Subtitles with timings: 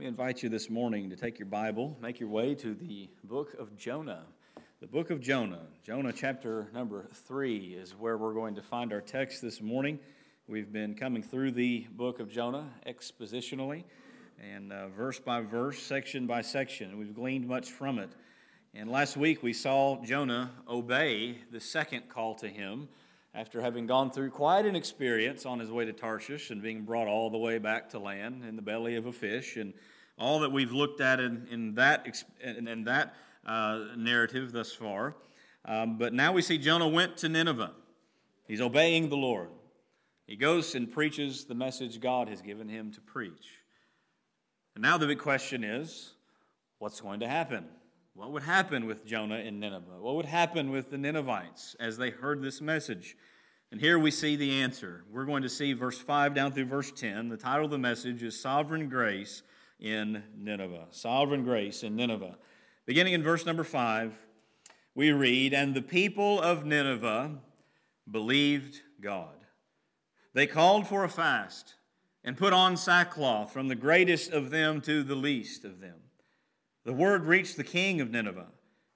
[0.00, 3.52] me invite you this morning to take your Bible, make your way to the book
[3.58, 4.22] of Jonah.
[4.80, 5.66] The book of Jonah.
[5.84, 9.98] Jonah chapter number three is where we're going to find our text this morning.
[10.48, 13.84] We've been coming through the book of Jonah expositionally
[14.42, 16.96] and uh, verse by verse, section by section.
[16.96, 18.08] We've gleaned much from it.
[18.72, 22.88] And last week we saw Jonah obey the second call to him
[23.34, 27.06] after having gone through quite an experience on his way to Tarshish and being brought
[27.06, 29.72] all the way back to land in the belly of a fish, and
[30.18, 33.14] all that we've looked at in, in that, in, in that
[33.46, 35.16] uh, narrative thus far.
[35.64, 37.72] Um, but now we see Jonah went to Nineveh.
[38.46, 39.50] He's obeying the Lord.
[40.26, 43.58] He goes and preaches the message God has given him to preach.
[44.74, 46.12] And now the big question is
[46.78, 47.66] what's going to happen?
[48.14, 50.00] What would happen with Jonah in Nineveh?
[50.00, 53.16] What would happen with the Ninevites as they heard this message?
[53.70, 55.04] And here we see the answer.
[55.10, 57.28] We're going to see verse 5 down through verse 10.
[57.28, 59.42] The title of the message is Sovereign Grace
[59.78, 60.88] in Nineveh.
[60.90, 62.36] Sovereign Grace in Nineveh.
[62.84, 64.12] Beginning in verse number 5,
[64.96, 67.38] we read, And the people of Nineveh
[68.10, 69.36] believed God.
[70.34, 71.76] They called for a fast
[72.24, 76.09] and put on sackcloth from the greatest of them to the least of them.
[76.84, 78.48] The word reached the king of Nineveh,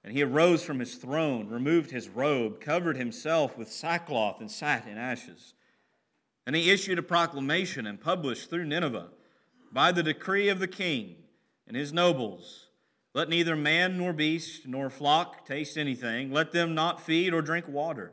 [0.03, 4.87] and he arose from his throne, removed his robe, covered himself with sackcloth, and sat
[4.87, 5.53] in ashes.
[6.45, 9.09] And he issued a proclamation and published through Nineveh,
[9.71, 11.15] by the decree of the king
[11.67, 12.67] and his nobles
[13.13, 17.67] Let neither man nor beast nor flock taste anything, let them not feed or drink
[17.67, 18.11] water.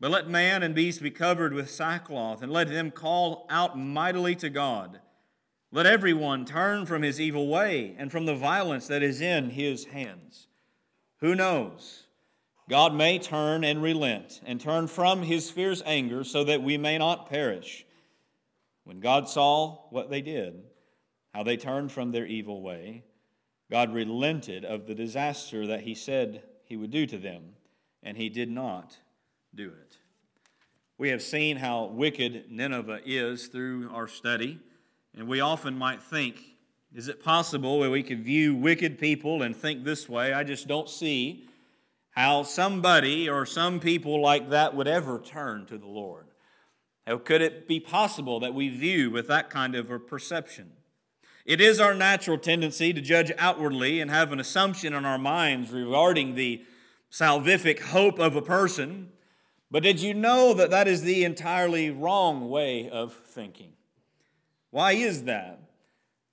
[0.00, 4.34] But let man and beast be covered with sackcloth, and let them call out mightily
[4.36, 5.00] to God.
[5.76, 9.84] Let everyone turn from his evil way and from the violence that is in his
[9.84, 10.46] hands.
[11.20, 12.04] Who knows?
[12.66, 16.96] God may turn and relent and turn from his fierce anger so that we may
[16.96, 17.84] not perish.
[18.84, 20.62] When God saw what they did,
[21.34, 23.04] how they turned from their evil way,
[23.70, 27.50] God relented of the disaster that he said he would do to them,
[28.02, 28.96] and he did not
[29.54, 29.98] do it.
[30.96, 34.60] We have seen how wicked Nineveh is through our study.
[35.16, 36.42] And we often might think,
[36.94, 40.32] is it possible that we could view wicked people and think this way?
[40.32, 41.48] I just don't see
[42.10, 46.26] how somebody or some people like that would ever turn to the Lord.
[47.06, 50.72] How could it be possible that we view with that kind of a perception?
[51.44, 55.70] It is our natural tendency to judge outwardly and have an assumption in our minds
[55.70, 56.64] regarding the
[57.10, 59.10] salvific hope of a person.
[59.70, 63.75] But did you know that that is the entirely wrong way of thinking?
[64.76, 65.58] Why is that?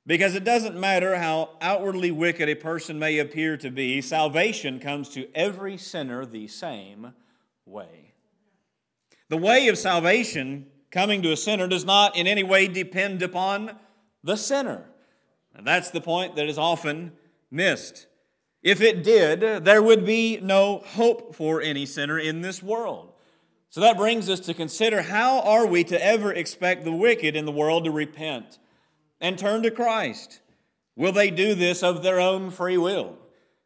[0.05, 5.07] Because it doesn't matter how outwardly wicked a person may appear to be, salvation comes
[5.11, 7.13] to every sinner the same
[7.65, 8.11] way.
[9.29, 13.77] The way of salvation coming to a sinner does not in any way depend upon
[14.25, 14.89] the sinner.
[15.55, 17.13] And that's the point that is often
[17.49, 18.07] missed.
[18.61, 23.12] If it did, there would be no hope for any sinner in this world.
[23.73, 27.45] So that brings us to consider how are we to ever expect the wicked in
[27.45, 28.59] the world to repent
[29.19, 30.41] and turn to Christ?
[30.95, 33.17] Will they do this of their own free will?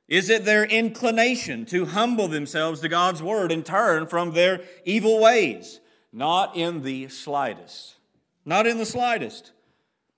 [0.07, 5.19] Is it their inclination to humble themselves to God's word and turn from their evil
[5.19, 5.81] ways?
[6.13, 7.97] Not in the slightest.
[8.46, 9.51] Not in the slightest.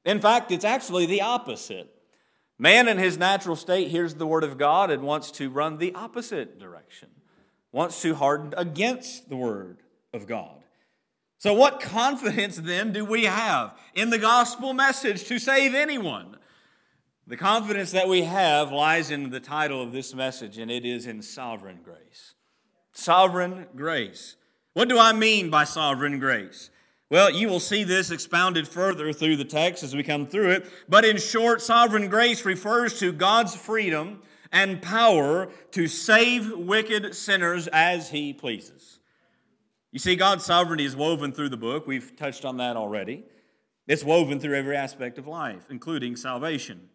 [0.06, 1.90] In fact, it's actually the opposite.
[2.60, 5.96] Man in his natural state hears the word of God and wants to run the
[5.96, 7.10] opposite direction
[7.72, 9.78] wants to harden against the word
[10.14, 10.56] of God.
[11.38, 16.36] So, what confidence then do we have in the gospel message to save anyone?
[17.28, 21.06] The confidence that we have lies in the title of this message, and it is
[21.06, 22.34] in sovereign grace.
[22.92, 24.36] Sovereign grace.
[24.74, 26.72] What do I mean by sovereign grace?
[27.10, 30.68] Well, you will see this expounded further through the text as we come through it.
[30.90, 37.68] But in short, sovereign grace refers to God's freedom and power to save wicked sinners
[37.68, 39.00] as he pleases.
[39.92, 41.88] You see, God's sovereignty is woven through the book.
[41.88, 43.24] We've touched on that already.
[43.88, 46.90] It's woven through every aspect of life, including salvation.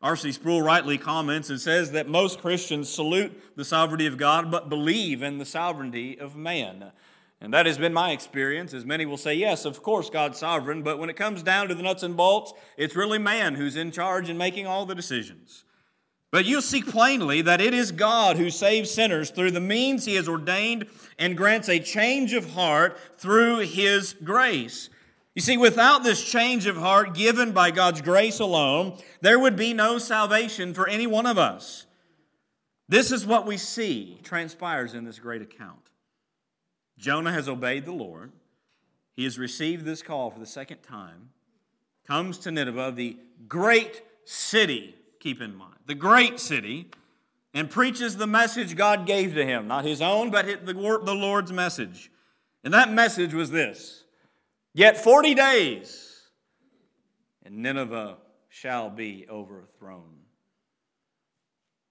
[0.00, 0.32] R.C.
[0.32, 5.22] Sproul rightly comments and says that most Christians salute the sovereignty of God but believe
[5.22, 6.90] in the sovereignty of man.
[7.40, 10.82] And that has been my experience, as many will say, yes, of course, God's sovereign,
[10.82, 13.90] but when it comes down to the nuts and bolts, it's really man who's in
[13.90, 15.64] charge and making all the decisions.
[16.32, 20.14] But you see plainly that it is God who saves sinners through the means he
[20.14, 20.86] has ordained
[21.18, 24.88] and grants a change of heart through his grace.
[25.34, 29.74] You see, without this change of heart given by God's grace alone, there would be
[29.74, 31.84] no salvation for any one of us.
[32.88, 35.90] This is what we see transpires in this great account.
[36.98, 38.32] Jonah has obeyed the Lord.
[39.14, 41.28] He has received this call for the second time,
[42.06, 43.18] comes to Nineveh, the
[43.48, 46.90] great city, keep in mind, the great city,
[47.54, 52.10] and preaches the message God gave to him, not his own, but the Lord's message.
[52.64, 54.04] And that message was this
[54.74, 56.22] Yet 40 days,
[57.44, 58.16] and Nineveh
[58.48, 60.18] shall be overthrown.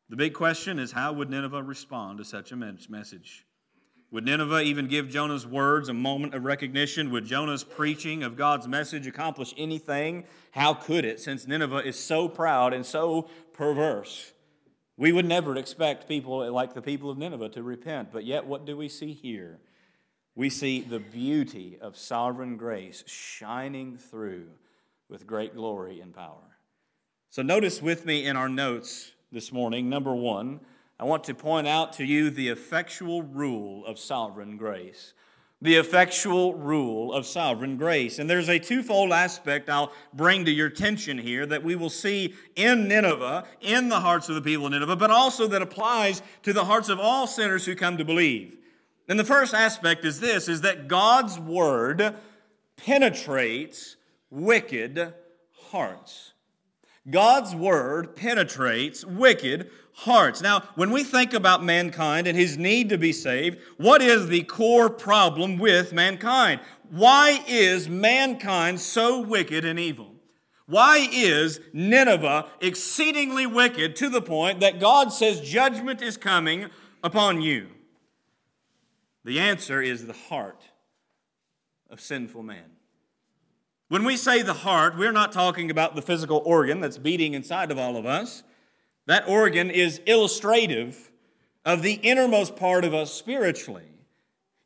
[0.09, 3.45] The big question is how would Nineveh respond to such a message?
[4.11, 7.11] Would Nineveh even give Jonah's words a moment of recognition?
[7.11, 10.25] Would Jonah's preaching of God's message accomplish anything?
[10.51, 14.33] How could it, since Nineveh is so proud and so perverse?
[14.97, 18.65] We would never expect people like the people of Nineveh to repent, but yet what
[18.65, 19.59] do we see here?
[20.35, 24.47] We see the beauty of sovereign grace shining through
[25.09, 26.57] with great glory and power.
[27.29, 30.59] So, notice with me in our notes this morning, number one,
[31.01, 35.15] I want to point out to you the effectual rule of sovereign grace.
[35.59, 38.19] The effectual rule of sovereign grace.
[38.19, 42.35] And there's a twofold aspect I'll bring to your attention here that we will see
[42.55, 46.53] in Nineveh, in the hearts of the people of Nineveh, but also that applies to
[46.53, 48.55] the hearts of all sinners who come to believe.
[49.07, 52.13] And the first aspect is this is that God's word
[52.77, 53.95] penetrates
[54.29, 55.15] wicked
[55.71, 56.33] hearts.
[57.09, 60.41] God's word penetrates wicked hearts.
[60.41, 64.43] Now, when we think about mankind and his need to be saved, what is the
[64.43, 66.61] core problem with mankind?
[66.89, 70.15] Why is mankind so wicked and evil?
[70.65, 76.67] Why is Nineveh exceedingly wicked to the point that God says judgment is coming
[77.03, 77.67] upon you?
[79.23, 80.63] The answer is the heart
[81.89, 82.71] of sinful man.
[83.89, 87.71] When we say the heart, we're not talking about the physical organ that's beating inside
[87.71, 88.43] of all of us.
[89.07, 91.11] That organ is illustrative
[91.65, 93.85] of the innermost part of us spiritually.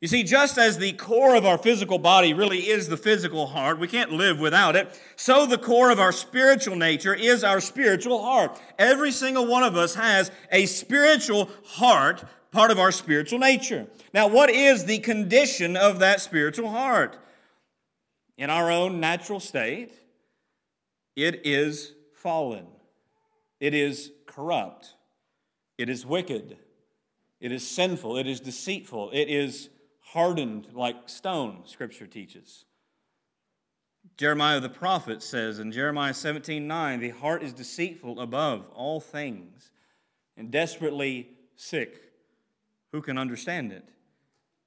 [0.00, 3.78] You see, just as the core of our physical body really is the physical heart,
[3.78, 8.22] we can't live without it, so the core of our spiritual nature is our spiritual
[8.22, 8.60] heart.
[8.78, 13.86] Every single one of us has a spiritual heart, part of our spiritual nature.
[14.12, 17.18] Now, what is the condition of that spiritual heart?
[18.38, 19.92] in our own natural state,
[21.14, 22.66] it is fallen.
[23.60, 24.94] It is corrupt.
[25.78, 26.58] It is wicked.
[27.40, 28.18] It is sinful.
[28.18, 29.10] It is deceitful.
[29.12, 32.66] It is hardened like stone, Scripture teaches.
[34.16, 39.70] Jeremiah the prophet says in Jeremiah 17 9, the heart is deceitful above all things
[40.36, 42.02] and desperately sick.
[42.92, 43.88] Who can understand it?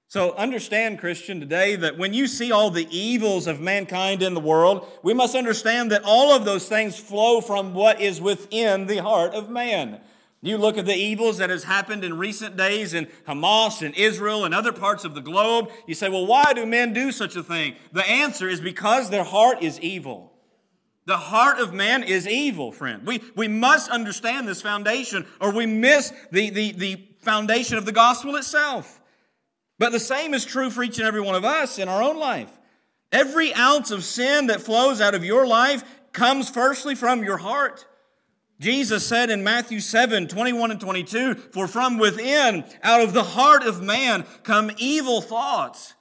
[0.09, 4.39] So understand, Christian, today that when you see all the evils of mankind in the
[4.39, 9.03] world, we must understand that all of those things flow from what is within the
[9.03, 10.01] heart of man.
[10.41, 14.45] You look at the evils that has happened in recent days in Hamas and Israel
[14.45, 15.69] and other parts of the globe.
[15.85, 17.75] You say, well, why do men do such a thing?
[17.91, 20.33] The answer is because their heart is evil.
[21.05, 23.05] The heart of man is evil, friend.
[23.05, 27.91] We, we must understand this foundation or we miss the, the, the foundation of the
[27.91, 28.98] gospel itself.
[29.79, 32.19] But the same is true for each and every one of us in our own
[32.19, 32.51] life.
[33.11, 37.87] Every ounce of sin that flows out of your life comes firstly from your heart.
[38.59, 43.63] Jesus said in Matthew 7 21 and 22, For from within, out of the heart
[43.63, 45.93] of man, come evil thoughts,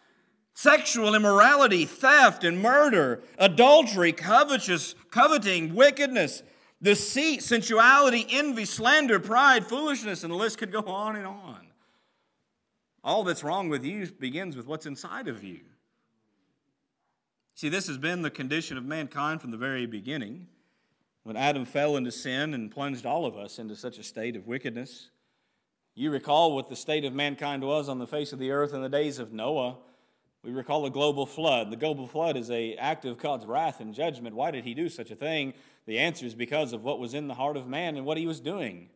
[0.55, 6.43] sexual immorality, theft and murder, adultery, covetous, coveting, wickedness,
[6.83, 11.68] deceit, sensuality, envy, slander, pride, foolishness, and the list could go on and on.
[13.05, 15.61] All that's wrong with you begins with what's inside of you.
[17.55, 20.47] See, this has been the condition of mankind from the very beginning.
[21.25, 24.47] When Adam fell into sin and plunged all of us into such a state of
[24.47, 25.11] wickedness,
[25.95, 28.83] you recall what the state of mankind was on the face of the earth in
[28.83, 29.77] the days of Noah.
[30.45, 31.71] We recall the global flood.
[31.71, 34.37] The global flood is a act of God's wrath and judgment.
[34.37, 35.55] Why did he do such a thing?
[35.87, 38.27] The answer is because of what was in the heart of man and what he
[38.27, 38.91] was doing.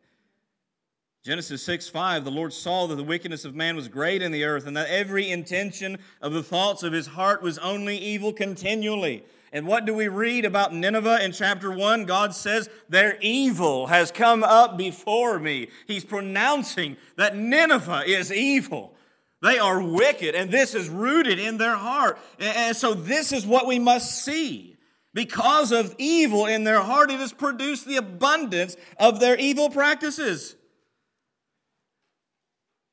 [1.23, 4.43] Genesis 6 5, the Lord saw that the wickedness of man was great in the
[4.43, 9.23] earth, and that every intention of the thoughts of his heart was only evil continually.
[9.53, 12.05] And what do we read about Nineveh in chapter 1?
[12.05, 15.69] God says, Their evil has come up before me.
[15.87, 18.93] He's pronouncing that Nineveh is evil.
[19.41, 22.17] They are wicked, and this is rooted in their heart.
[22.37, 24.75] And so, this is what we must see.
[25.13, 30.57] Because of evil in their heart, it has produced the abundance of their evil practices.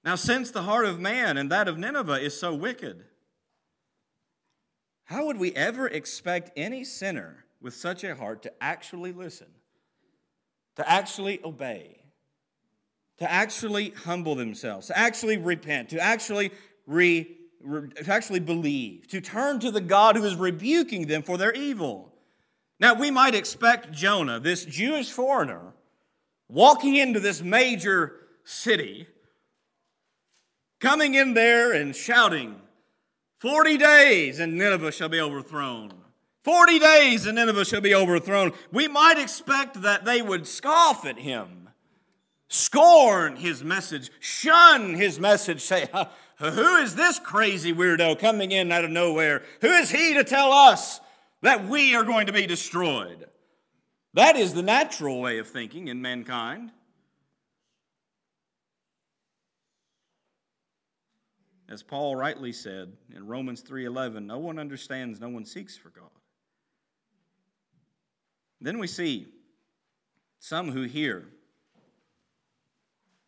[0.05, 3.05] Now, since the heart of man and that of Nineveh is so wicked,
[5.05, 9.49] how would we ever expect any sinner with such a heart to actually listen,
[10.77, 11.99] to actually obey,
[13.19, 16.51] to actually humble themselves, to actually repent, to actually
[16.87, 21.37] re, re, to actually believe, to turn to the God who is rebuking them for
[21.37, 22.15] their evil?
[22.79, 25.75] Now, we might expect Jonah, this Jewish foreigner,
[26.49, 29.07] walking into this major city,
[30.81, 32.61] coming in there and shouting,
[33.39, 35.93] 40 days and Nineveh shall be overthrown.
[36.43, 38.53] 40 days and Nineveh shall be overthrown.
[38.73, 41.69] We might expect that they would scoff at him,
[42.49, 45.89] scorn his message, shun his message, say,
[46.39, 49.43] Who is this crazy weirdo coming in out of nowhere?
[49.61, 51.01] Who is he to tell us
[51.43, 53.27] that we are going to be destroyed?
[54.15, 56.73] That is the natural way of thinking in mankind.
[61.71, 66.11] As Paul rightly said in Romans 3:11, no one understands, no one seeks for God.
[68.61, 69.33] Then we see
[70.41, 71.29] some who hear.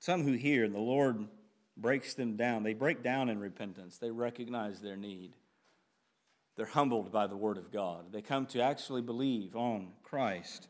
[0.01, 1.29] Some who hear, and the Lord
[1.77, 2.65] breaks them down.
[2.65, 3.99] They break down in repentance.
[3.99, 5.37] They recognize their need.
[6.57, 8.13] They're humbled by the Word of God.
[8.13, 10.67] They come to actually believe on Christ.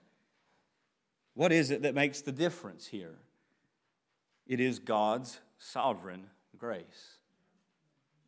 [1.33, 3.19] What is it that makes the difference here?
[4.47, 7.19] It is God's sovereign grace.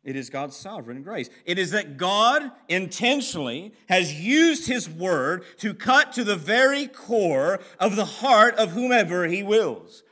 [0.05, 1.31] It is God's sovereign grace.
[1.45, 7.59] It is that God intentionally has used His word to cut to the very core
[7.79, 10.03] of the heart of whomever He wills.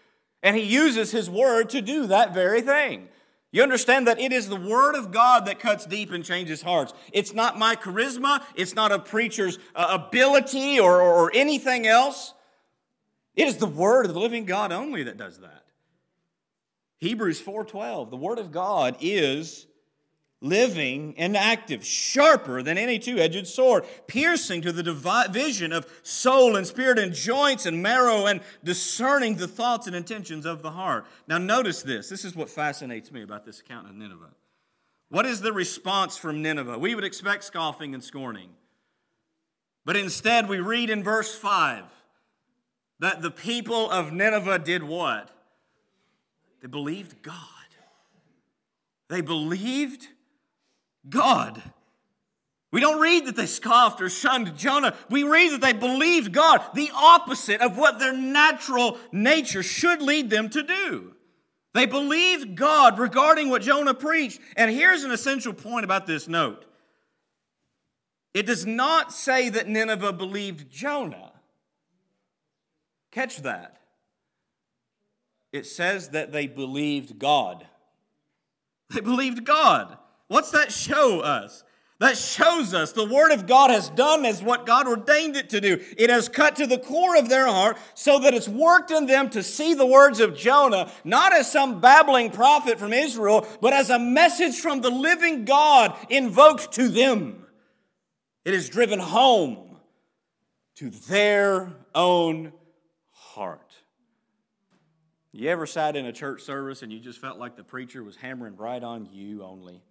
[0.42, 3.08] And He uses His word to do that very thing.
[3.52, 6.92] You understand that it is the Word of God that cuts deep and changes hearts.
[7.12, 12.34] It's not my charisma, it's not a preacher's uh, ability or, or, or anything else.
[13.36, 15.66] It is the Word of the living God only that does that.
[16.98, 19.68] Hebrews 4:12, the Word of God is
[20.44, 26.56] living and active, sharper than any two edged sword, piercing to the division of soul
[26.56, 31.06] and spirit and joints and marrow, and discerning the thoughts and intentions of the heart.
[31.28, 32.10] Now, notice this.
[32.10, 34.34] This is what fascinates me about this account of Nineveh.
[35.10, 36.78] What is the response from Nineveh?
[36.78, 38.50] We would expect scoffing and scorning.
[39.86, 41.84] But instead, we read in verse 5
[43.00, 45.30] that the people of Nineveh did what?
[46.62, 47.36] They believed God.
[49.10, 50.08] They believed
[51.10, 51.62] God.
[52.72, 54.96] We don't read that they scoffed or shunned Jonah.
[55.10, 60.32] We read that they believed God, the opposite of what their natural nature should lead
[60.32, 61.14] them to do.
[61.74, 64.40] They believed God regarding what Jonah preached.
[64.58, 66.66] And here's an essential point about this note
[68.34, 71.32] it does not say that Nineveh believed Jonah.
[73.12, 73.78] Catch that.
[75.52, 77.68] It says that they believed God.
[78.90, 80.00] They believed God.
[80.34, 81.64] What's that show us?
[82.00, 85.62] That shows us the Word of God has done as what God ordained it to
[85.62, 85.80] do.
[85.96, 89.30] It has cut to the core of their heart so that it's worked in them
[89.30, 93.92] to see the words of Jonah not as some babbling prophet from Israel, but as
[93.92, 97.46] a message from the living God invoked to them.
[98.44, 99.78] It is driven home
[100.78, 102.54] to their own
[103.12, 103.72] heart.
[105.32, 108.16] You ever sat in a church service and you just felt like the preacher was
[108.16, 109.84] hammering right on you only?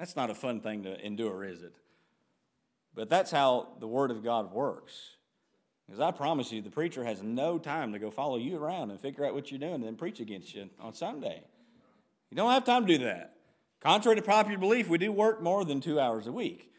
[0.00, 1.74] That's not a fun thing to endure, is it?
[2.94, 5.16] But that's how the Word of God works.
[5.86, 8.98] Because I promise you, the preacher has no time to go follow you around and
[8.98, 11.42] figure out what you're doing and then preach against you on Sunday.
[12.30, 13.34] You don't have time to do that.
[13.80, 16.72] Contrary to popular belief, we do work more than two hours a week.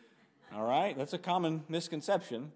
[0.55, 0.97] All right?
[0.97, 2.51] That's a common misconception.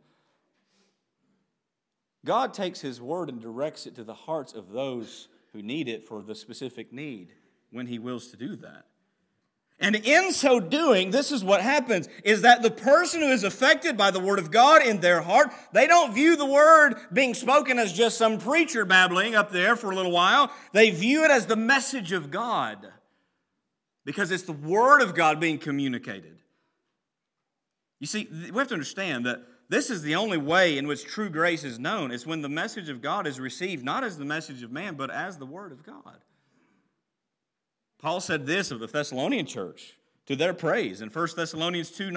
[2.25, 6.07] God takes His Word and directs it to the hearts of those who need it
[6.07, 7.34] for the specific need
[7.69, 8.86] when He wills to do that.
[9.79, 13.98] And in so doing, this is what happens is that the person who is affected
[13.98, 17.77] by the word of God in their heart, they don't view the word being spoken
[17.77, 20.50] as just some preacher babbling up there for a little while.
[20.72, 22.88] They view it as the message of God
[24.05, 26.38] because it's the word of God being communicated.
[28.00, 31.29] You see, we have to understand that this is the only way in which true
[31.29, 32.12] grace is known.
[32.12, 35.10] It's when the message of God is received not as the message of man, but
[35.10, 36.20] as the word of God.
[38.00, 42.12] Paul said this of the Thessalonian church to their praise in 1 Thessalonians 2,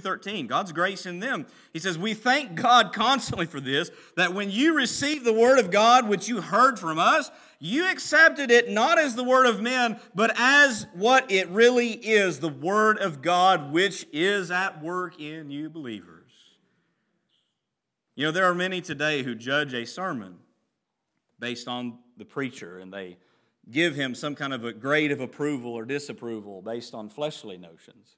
[0.00, 0.46] 13.
[0.46, 1.46] God's grace in them.
[1.72, 5.70] He says, We thank God constantly for this, that when you received the word of
[5.70, 9.98] God, which you heard from us, you accepted it not as the word of men,
[10.14, 15.50] but as what it really is the word of God, which is at work in
[15.50, 16.30] you believers.
[18.14, 20.36] You know, there are many today who judge a sermon
[21.40, 23.16] based on the preacher, and they
[23.70, 28.16] give him some kind of a grade of approval or disapproval based on fleshly notions.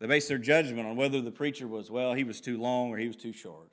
[0.00, 2.98] They base their judgment on whether the preacher was, well, he was too long or
[2.98, 3.70] he was too short.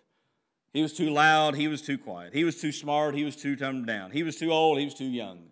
[0.74, 2.34] He was too loud, he was too quiet.
[2.34, 4.12] He was too smart, he was too dumbed down.
[4.12, 5.48] He was too old, he was too young.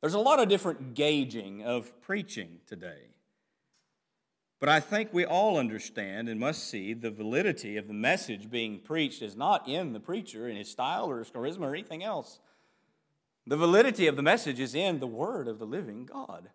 [0.00, 3.08] There's a lot of different gauging of preaching today.
[4.60, 8.80] But I think we all understand and must see the validity of the message being
[8.80, 12.40] preached is not in the preacher, in his style or his charisma or anything else.
[13.48, 16.50] The validity of the message is in the word of the living God.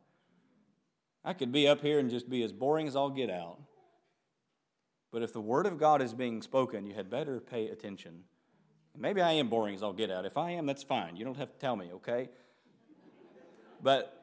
[1.25, 3.57] I could be up here and just be as boring as I'll get out.
[5.11, 8.25] But if the word of God is being spoken, you had better pay attention.
[8.95, 10.23] Maybe I am boring as I'll get out.
[10.23, 11.15] If I am, that's fine.
[11.15, 12.29] You don't have to tell me, okay?
[13.81, 14.22] But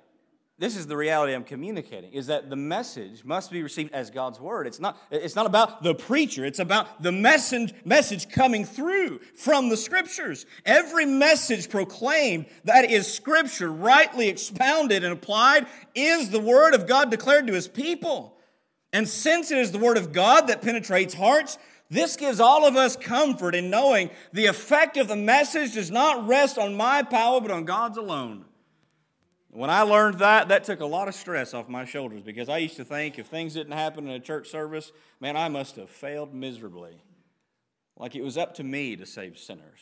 [0.61, 4.38] this is the reality I'm communicating is that the message must be received as God's
[4.38, 4.67] word.
[4.67, 9.71] It's not, it's not about the preacher, it's about the message, message coming through from
[9.71, 10.45] the scriptures.
[10.67, 17.11] Every message proclaimed that is scripture, rightly expounded and applied, is the word of God
[17.11, 18.37] declared to his people.
[18.93, 21.57] And since it is the word of God that penetrates hearts,
[21.88, 26.29] this gives all of us comfort in knowing the effect of the message does not
[26.29, 28.45] rest on my power, but on God's alone.
[29.52, 32.59] When I learned that, that took a lot of stress off my shoulders because I
[32.59, 35.90] used to think if things didn't happen in a church service, man, I must have
[35.90, 37.02] failed miserably.
[37.97, 39.80] Like it was up to me to save sinners.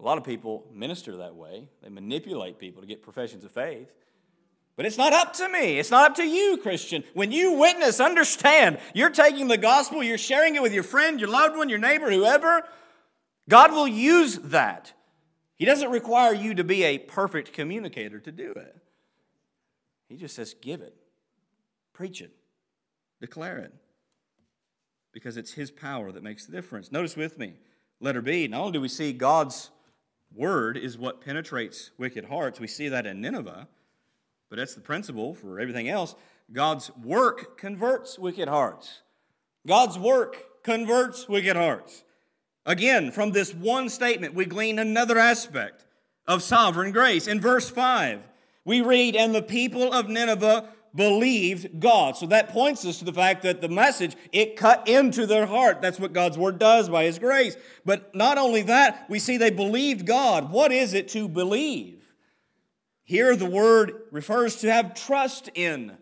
[0.00, 3.92] A lot of people minister that way, they manipulate people to get professions of faith.
[4.76, 5.78] But it's not up to me.
[5.78, 7.04] It's not up to you, Christian.
[7.12, 11.28] When you witness, understand, you're taking the gospel, you're sharing it with your friend, your
[11.28, 12.64] loved one, your neighbor, whoever.
[13.48, 14.92] God will use that.
[15.64, 18.76] He doesn't require you to be a perfect communicator to do it.
[20.10, 20.94] He just says, give it,
[21.94, 22.32] preach it,
[23.18, 23.72] declare it,
[25.10, 26.92] because it's His power that makes the difference.
[26.92, 27.54] Notice with me,
[27.98, 29.70] letter B, not only do we see God's
[30.34, 33.66] word is what penetrates wicked hearts, we see that in Nineveh,
[34.50, 36.14] but that's the principle for everything else.
[36.52, 39.00] God's work converts wicked hearts.
[39.66, 42.03] God's work converts wicked hearts.
[42.66, 45.84] Again, from this one statement, we glean another aspect
[46.26, 47.26] of sovereign grace.
[47.26, 48.20] In verse 5,
[48.64, 52.16] we read, And the people of Nineveh believed God.
[52.16, 55.82] So that points us to the fact that the message, it cut into their heart.
[55.82, 57.56] That's what God's word does by his grace.
[57.84, 60.50] But not only that, we see they believed God.
[60.50, 62.00] What is it to believe?
[63.02, 65.98] Here, the word refers to have trust in.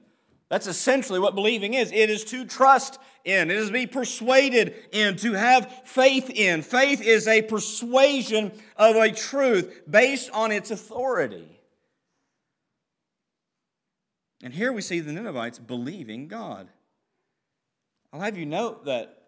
[0.53, 4.75] That's essentially what believing is it is to trust in, it is to be persuaded
[4.93, 6.61] in, to have faith in.
[6.61, 11.59] Faith is a persuasion of a truth based on its authority.
[14.43, 16.69] And here we see the Ninevites believing God.
[18.13, 19.23] I'll have you note that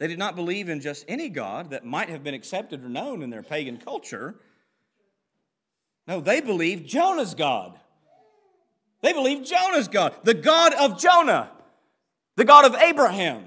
[0.00, 3.22] they did not believe in just any God that might have been accepted or known
[3.22, 4.40] in their pagan culture.
[6.08, 7.78] No, they believed Jonah's God.
[9.02, 11.50] They believe Jonah's God, the God of Jonah
[12.38, 13.44] the God of Abraham,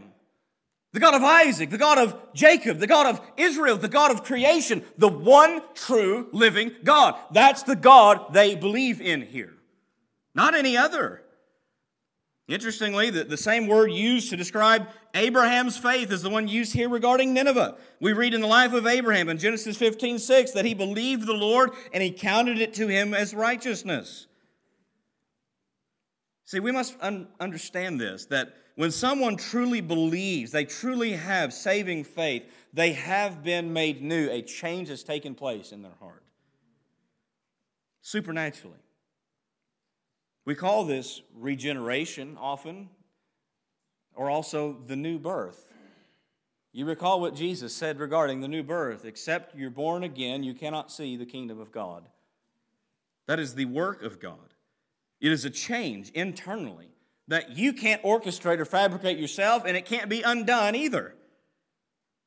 [0.92, 4.26] the God of Isaac, the God of Jacob, the God of Israel, the God of
[4.26, 7.16] creation, the one true living God.
[7.32, 9.54] That's the God they believe in here,
[10.36, 11.22] not any other.
[12.50, 16.90] Interestingly, the, the same word used to describe Abraham's faith is the one used here
[16.90, 17.78] regarding Nineveh.
[18.02, 21.34] We read in the life of Abraham in Genesis 15 6 that he believed the
[21.34, 24.28] Lord and he counted it to him as righteousness.
[26.52, 32.04] See, we must un- understand this that when someone truly believes, they truly have saving
[32.04, 34.30] faith, they have been made new.
[34.30, 36.24] A change has taken place in their heart.
[38.02, 38.84] Supernaturally.
[40.44, 42.90] We call this regeneration often,
[44.14, 45.72] or also the new birth.
[46.74, 50.92] You recall what Jesus said regarding the new birth except you're born again, you cannot
[50.92, 52.04] see the kingdom of God.
[53.28, 54.51] That is the work of God.
[55.22, 56.90] It is a change internally
[57.28, 61.16] that you can't orchestrate or fabricate yourself, and it can't be undone either.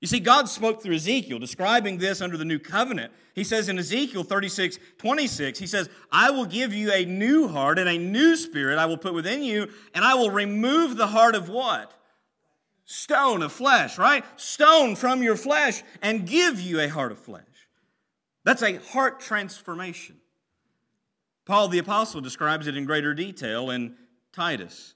[0.01, 3.13] You see, God spoke through Ezekiel, describing this under the new covenant.
[3.35, 7.79] He says in Ezekiel 36, 26, He says, I will give you a new heart
[7.79, 11.35] and a new spirit I will put within you, and I will remove the heart
[11.35, 11.93] of what?
[12.85, 14.25] Stone of flesh, right?
[14.37, 17.43] Stone from your flesh and give you a heart of flesh.
[18.45, 20.17] That's a heart transformation.
[21.45, 23.97] Paul the Apostle describes it in greater detail in
[24.33, 24.95] Titus.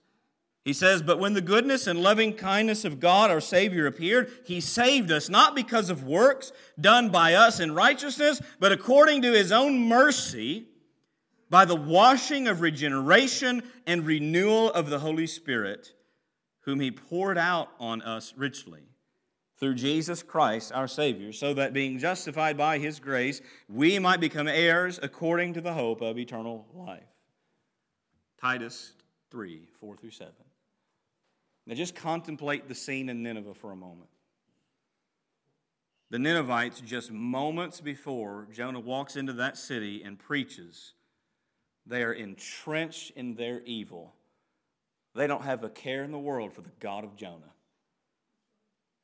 [0.65, 4.61] He says, But when the goodness and loving kindness of God our Savior appeared, He
[4.61, 9.53] saved us, not because of works done by us in righteousness, but according to His
[9.53, 10.67] own mercy,
[11.51, 15.95] by the washing of regeneration and renewal of the Holy Spirit,
[16.61, 18.88] whom He poured out on us richly
[19.59, 24.49] through Jesus Christ our Savior, so that being justified by His grace, we might become
[24.49, 27.03] heirs according to the hope of eternal life.
[28.41, 28.93] Titus
[29.31, 30.33] 3 4 through 7.
[31.67, 34.09] Now just contemplate the scene in Nineveh for a moment.
[36.11, 40.95] The Ninevites, just moments before Jonah walks into that city and preaches,
[41.85, 44.15] they are entrenched in their evil.
[45.15, 47.53] they don't have a care in the world for the God of Jonah.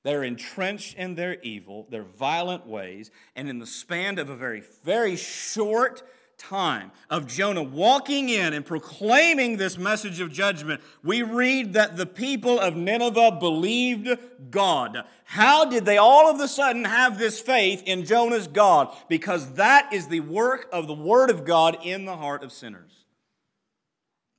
[0.05, 4.63] They're entrenched in their evil, their violent ways, and in the span of a very,
[4.85, 6.03] very short
[6.37, 12.05] time of Jonah walking in and proclaiming this message of judgment, we read that the
[12.05, 14.19] people of Nineveh believed
[14.51, 15.05] God.
[15.25, 18.95] How did they all of a sudden have this faith in Jonah's God?
[19.09, 23.07] Because that is the work of the Word of God in the heart of sinners.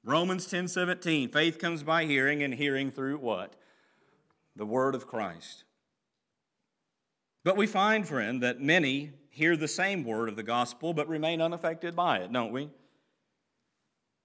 [0.04, 3.56] Romans 10 17, faith comes by hearing, and hearing through what?
[4.56, 5.63] The Word of Christ.
[7.44, 11.41] But we find, friend, that many hear the same word of the gospel but remain
[11.41, 12.70] unaffected by it, don't we?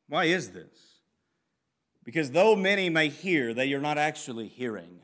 [0.09, 1.01] Why is this?
[2.05, 5.01] Because though many may hear, they are not actually hearing.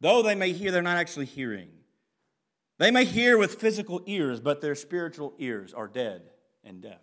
[0.00, 1.70] Though they may hear, they're not actually hearing.
[2.78, 6.22] They may hear with physical ears, but their spiritual ears are dead
[6.62, 7.00] and deaf.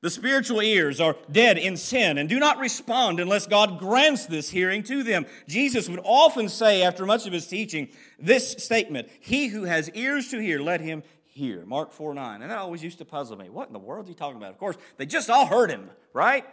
[0.00, 4.48] The spiritual ears are dead in sin and do not respond unless God grants this
[4.48, 5.26] hearing to them.
[5.48, 10.28] Jesus would often say, after much of his teaching, this statement He who has ears
[10.28, 11.66] to hear, let him hear.
[11.66, 12.42] Mark 4 9.
[12.42, 13.48] And that always used to puzzle me.
[13.48, 14.50] What in the world is he talking about?
[14.50, 16.44] Of course, they just all heard him, right?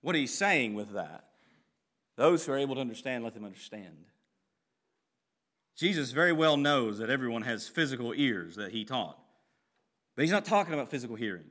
[0.00, 1.24] What he's saying with that?
[2.16, 4.06] Those who are able to understand, let them understand.
[5.76, 9.18] Jesus very well knows that everyone has physical ears that he taught.
[10.18, 11.44] But he's not talking about physical hearing.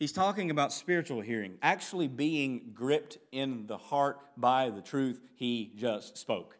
[0.00, 5.70] He's talking about spiritual hearing, actually being gripped in the heart by the truth he
[5.76, 6.58] just spoke.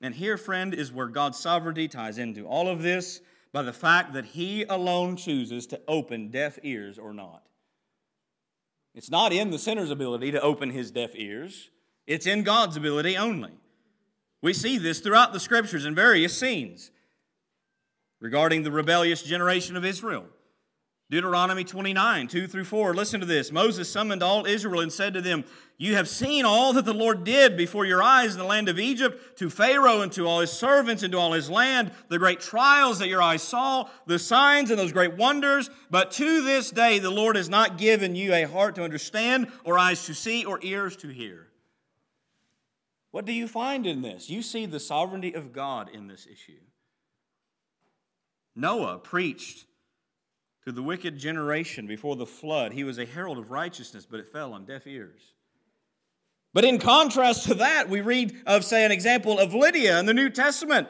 [0.00, 3.20] And here, friend, is where God's sovereignty ties into all of this
[3.52, 7.42] by the fact that he alone chooses to open deaf ears or not.
[8.94, 11.68] It's not in the sinner's ability to open his deaf ears,
[12.06, 13.52] it's in God's ability only.
[14.40, 16.90] We see this throughout the scriptures in various scenes
[18.20, 20.26] regarding the rebellious generation of Israel.
[21.10, 22.94] Deuteronomy 29, 2 through 4.
[22.94, 23.50] Listen to this.
[23.50, 25.44] Moses summoned all Israel and said to them,
[25.76, 28.78] You have seen all that the Lord did before your eyes in the land of
[28.78, 32.38] Egypt, to Pharaoh and to all his servants and to all his land, the great
[32.38, 35.68] trials that your eyes saw, the signs and those great wonders.
[35.90, 39.80] But to this day the Lord has not given you a heart to understand, or
[39.80, 41.48] eyes to see, or ears to hear.
[43.10, 44.30] What do you find in this?
[44.30, 46.60] You see the sovereignty of God in this issue.
[48.60, 49.66] Noah preached
[50.64, 52.72] to the wicked generation before the flood.
[52.72, 55.20] He was a herald of righteousness, but it fell on deaf ears.
[56.52, 60.14] But in contrast to that, we read of, say, an example of Lydia in the
[60.14, 60.88] New Testament.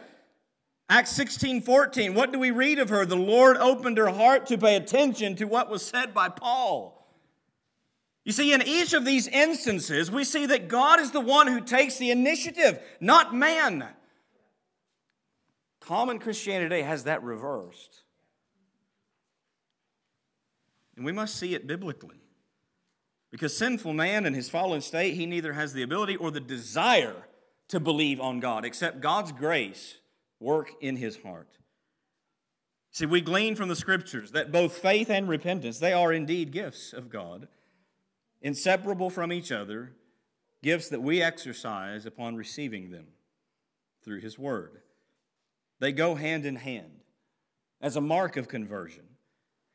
[0.88, 2.14] Acts 16 14.
[2.14, 3.06] What do we read of her?
[3.06, 6.96] The Lord opened her heart to pay attention to what was said by Paul.
[8.24, 11.60] You see, in each of these instances, we see that God is the one who
[11.60, 13.88] takes the initiative, not man.
[15.90, 18.04] Common Christianity today has that reversed.
[20.94, 22.20] And we must see it biblically.
[23.32, 27.16] Because sinful man in his fallen state, he neither has the ability or the desire
[27.70, 29.96] to believe on God, except God's grace
[30.38, 31.58] work in his heart.
[32.92, 36.92] See, we glean from the scriptures that both faith and repentance, they are indeed gifts
[36.92, 37.48] of God,
[38.40, 39.90] inseparable from each other,
[40.62, 43.08] gifts that we exercise upon receiving them
[44.04, 44.82] through his word.
[45.80, 47.00] They go hand in hand
[47.80, 49.04] as a mark of conversion.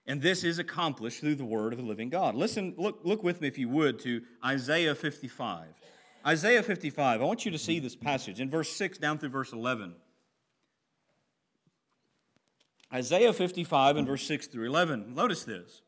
[0.07, 2.35] And this is accomplished through the word of the living God.
[2.35, 5.65] Listen, look, look with me, if you would, to Isaiah 55.
[6.25, 9.51] Isaiah 55, I want you to see this passage in verse 6 down through verse
[9.51, 9.95] 11.
[12.93, 15.15] Isaiah 55 and verse 6 through 11.
[15.15, 15.81] Notice this.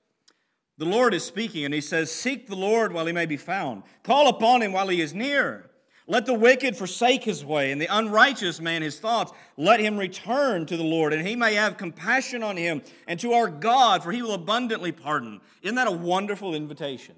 [0.79, 3.83] The Lord is speaking, and he says, Seek the Lord while he may be found,
[4.03, 5.66] call upon him while he is near.
[6.09, 9.33] Let the wicked forsake his way, and the unrighteous man his thoughts.
[9.57, 13.33] Let him return to the Lord, and he may have compassion on him, and to
[13.33, 15.41] our God, for he will abundantly pardon.
[15.61, 17.15] Isn't that a wonderful invitation?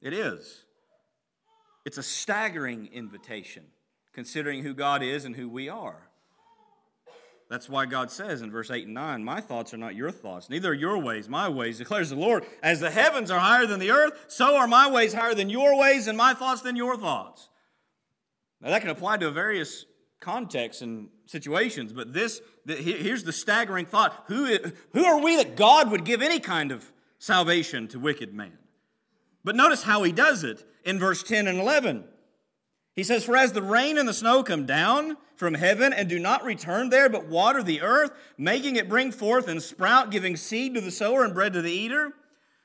[0.00, 0.62] It is.
[1.84, 3.64] It's a staggering invitation,
[4.12, 6.08] considering who God is and who we are.
[7.50, 10.48] That's why God says in verse 8 and 9, My thoughts are not your thoughts,
[10.48, 12.46] neither are your ways my ways, declares the Lord.
[12.62, 15.76] As the heavens are higher than the earth, so are my ways higher than your
[15.76, 17.48] ways, and my thoughts than your thoughts.
[18.62, 19.84] Now, that can apply to various
[20.20, 24.56] contexts and situations, but this, here's the staggering thought who,
[24.92, 28.56] who are we that God would give any kind of salvation to wicked man?
[29.44, 32.04] But notice how he does it in verse 10 and 11.
[32.94, 36.20] He says, For as the rain and the snow come down from heaven and do
[36.20, 40.74] not return there, but water the earth, making it bring forth and sprout, giving seed
[40.74, 42.12] to the sower and bread to the eater,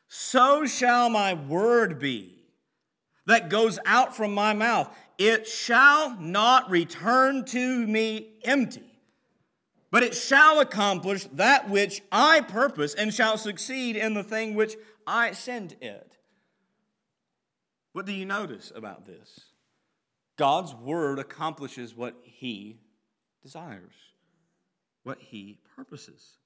[0.08, 2.36] so shall my word be
[3.26, 4.90] that goes out from my mouth.
[5.18, 8.86] It shall not return to me empty,
[9.90, 14.76] but it shall accomplish that which I purpose and shall succeed in the thing which
[15.08, 16.18] I send it.
[17.94, 19.40] What do you notice about this?
[20.38, 22.78] God's word accomplishes what he
[23.42, 23.94] desires,
[25.02, 26.38] what he purposes.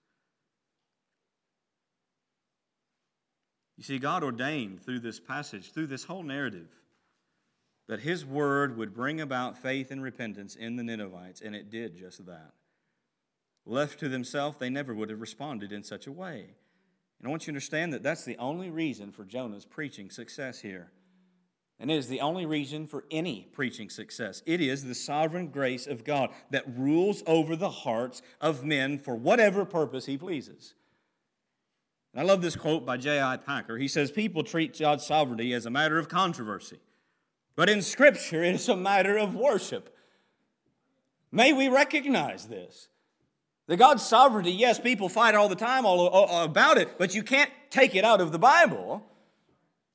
[3.76, 6.70] You see, God ordained through this passage, through this whole narrative,
[7.88, 11.98] that his word would bring about faith and repentance in the Ninevites, and it did
[11.98, 12.54] just that.
[13.66, 16.56] Left to themselves, they never would have responded in such a way.
[17.20, 20.62] And I want you to understand that that's the only reason for Jonah's preaching success
[20.62, 20.92] here.
[21.80, 24.44] And it is the only reason for any preaching success.
[24.46, 29.16] It is the sovereign grace of God that rules over the hearts of men for
[29.16, 30.76] whatever purpose he pleases.
[32.14, 33.38] And I love this quote by J.I.
[33.38, 33.78] Packer.
[33.78, 36.80] He says, People treat God's sovereignty as a matter of controversy.
[37.56, 39.96] But in Scripture, it is a matter of worship.
[41.32, 42.90] May we recognize this.
[43.68, 47.24] The God's sovereignty, yes, people fight all the time all, all, about it, but you
[47.24, 49.04] can't take it out of the Bible.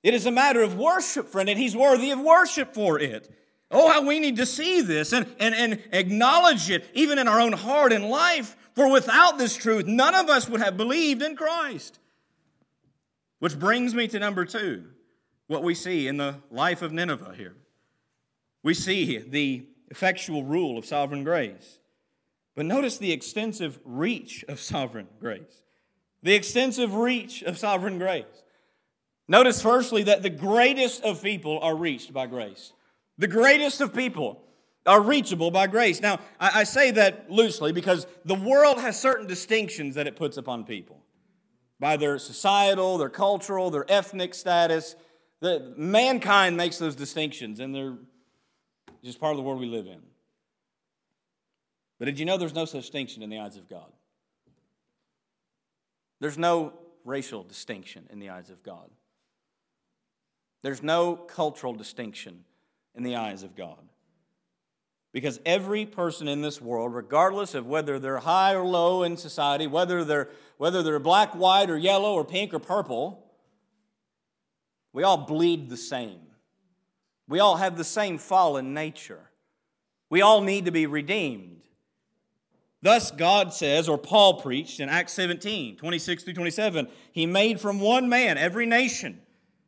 [0.03, 3.31] It is a matter of worship, friend, and He's worthy of worship for it.
[3.71, 7.41] Oh, how we need to see this and, and, and acknowledge it, even in our
[7.41, 8.57] own heart and life.
[8.75, 11.99] For without this truth, none of us would have believed in Christ.
[13.41, 14.85] Which brings me to number two
[15.47, 17.57] what we see in the life of Nineveh here.
[18.63, 21.79] We see the effectual rule of sovereign grace.
[22.55, 25.63] But notice the extensive reach of sovereign grace.
[26.23, 28.25] The extensive reach of sovereign grace.
[29.29, 32.73] Notice, firstly, that the greatest of people are reached by grace.
[33.19, 34.43] The greatest of people
[34.87, 36.01] are reachable by grace.
[36.01, 40.65] Now, I, say that loosely because the world has certain distinctions that it puts upon
[40.65, 41.03] people
[41.81, 44.95] by their societal, their cultural, their ethnic status.
[45.41, 47.97] The, mankind makes those distinctions, and they're
[49.05, 50.01] just part of the world we live in.
[51.99, 53.91] But did you know there's no such distinction in the eyes of God?
[56.21, 56.73] There's no
[57.05, 58.91] racial distinction in the eyes of God.
[60.63, 62.45] There's no cultural distinction
[62.95, 63.79] in the eyes of God.
[65.13, 69.67] Because every person in this world, regardless of whether they're high or low in society,
[69.67, 73.26] whether they're, whether they're black, white, or yellow, or pink, or purple,
[74.97, 76.23] we all bleed the same.
[77.29, 79.31] We all have the same fallen nature.
[80.09, 81.61] We all need to be redeemed.
[82.81, 87.79] Thus, God says, or Paul preached in Acts 17 26 through 27, He made from
[87.79, 89.21] one man every nation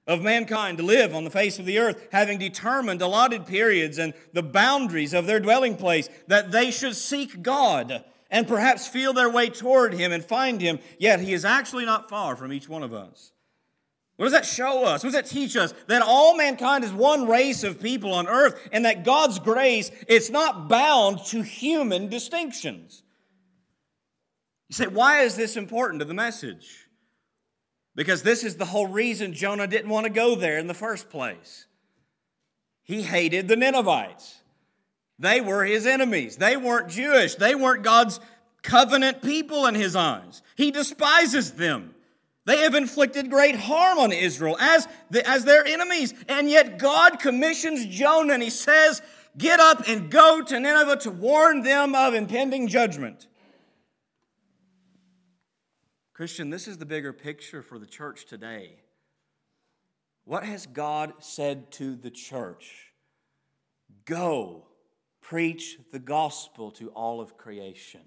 [0.07, 4.15] of mankind to live on the face of the earth, having determined allotted periods and
[4.33, 9.29] the boundaries of their dwelling place, that they should seek God and perhaps feel their
[9.29, 12.83] way toward Him and find Him, yet He is actually not far from each one
[12.83, 13.33] of us.
[14.19, 15.05] What does that show us?
[15.05, 15.73] What does that teach us?
[15.87, 20.29] That all mankind is one race of people on earth, and that God's grace is
[20.29, 23.05] not bound to human distinctions.
[24.69, 26.89] You say, why is this important to the message?
[27.95, 31.11] Because this is the whole reason Jonah didn't want to go there in the first
[31.11, 31.67] place.
[32.83, 34.41] He hated the Ninevites.
[35.21, 36.39] They were his enemies.
[36.39, 37.37] They weren't Jewish.
[37.37, 38.19] They weren't God's
[38.63, 40.43] covenant people in his eyes.
[40.57, 41.95] He despises them.
[42.49, 46.15] They have inflicted great harm on Israel as, the, as their enemies.
[46.31, 49.03] And yet God commissions Jonah and he says,
[49.37, 53.27] Get up and go to Nineveh to warn them of impending judgment.
[56.15, 58.77] Christian, this is the bigger picture for the church today.
[60.25, 62.95] What has God said to the church?
[64.07, 64.69] Go,
[65.21, 68.01] preach the gospel to all of creation.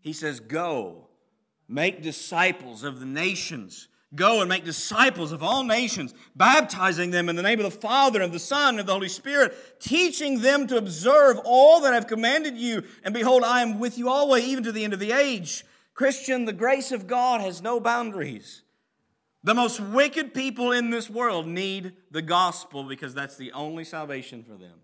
[0.00, 1.08] He says, Go,
[1.72, 3.88] make disciples of the nations.
[4.14, 8.20] Go and make disciples of all nations, baptizing them in the name of the Father
[8.20, 12.58] and the Son and the Holy Spirit, teaching them to observe all that I've commanded
[12.58, 12.82] you.
[13.04, 15.64] And behold, I am with you always, even to the end of the age.
[15.94, 18.62] Christian, the grace of God has no boundaries.
[19.44, 24.44] The most wicked people in this world need the gospel because that's the only salvation
[24.44, 24.78] for them.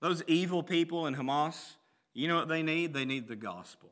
[0.00, 1.76] Those evil people in Hamas,
[2.12, 2.92] you know what they need?
[2.92, 3.90] They need the gospel.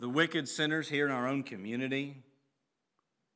[0.00, 2.22] The wicked sinners here in our own community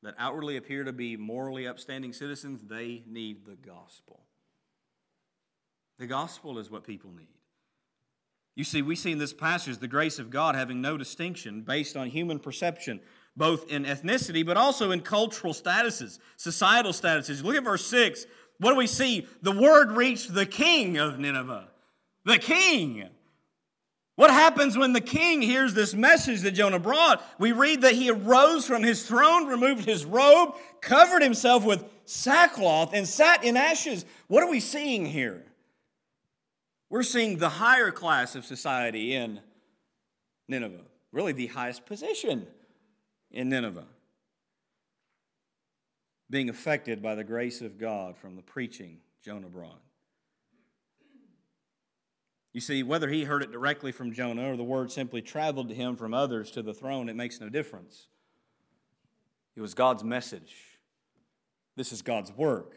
[0.03, 4.21] that outwardly appear to be morally upstanding citizens, they need the gospel.
[5.97, 7.27] The gospel is what people need.
[8.55, 11.95] You see, we see in this passage the grace of God having no distinction based
[11.95, 12.99] on human perception,
[13.35, 17.43] both in ethnicity but also in cultural statuses, societal statuses.
[17.43, 18.25] Look at verse 6.
[18.59, 19.27] What do we see?
[19.41, 21.69] The word reached the king of Nineveh.
[22.25, 23.09] The king.
[24.19, 27.23] What happens when the king hears this message that Jonah brought?
[27.39, 32.93] We read that he arose from his throne, removed his robe, covered himself with sackcloth,
[32.93, 34.03] and sat in ashes.
[34.27, 35.45] What are we seeing here?
[36.89, 39.39] We're seeing the higher class of society in
[40.49, 42.45] Nineveh, really the highest position
[43.31, 43.87] in Nineveh,
[46.29, 49.79] being affected by the grace of God from the preaching Jonah brought.
[52.59, 55.73] You see, whether he heard it directly from Jonah or the word simply traveled to
[55.73, 58.07] him from others to the throne, it makes no difference.
[59.55, 60.53] It was God's message.
[61.77, 62.75] This is God's work.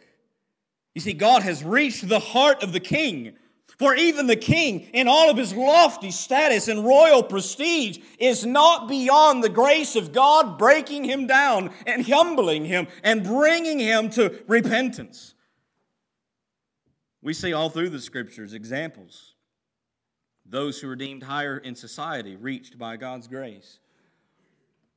[0.95, 3.33] You see, God has reached the heart of the king.
[3.77, 8.87] For even the king, in all of his lofty status and royal prestige, is not
[8.89, 14.45] beyond the grace of God breaking him down and humbling him and bringing him to
[14.47, 15.35] repentance.
[17.21, 19.32] We see all through the scriptures examples.
[20.45, 23.79] Those who are deemed higher in society reached by God's grace.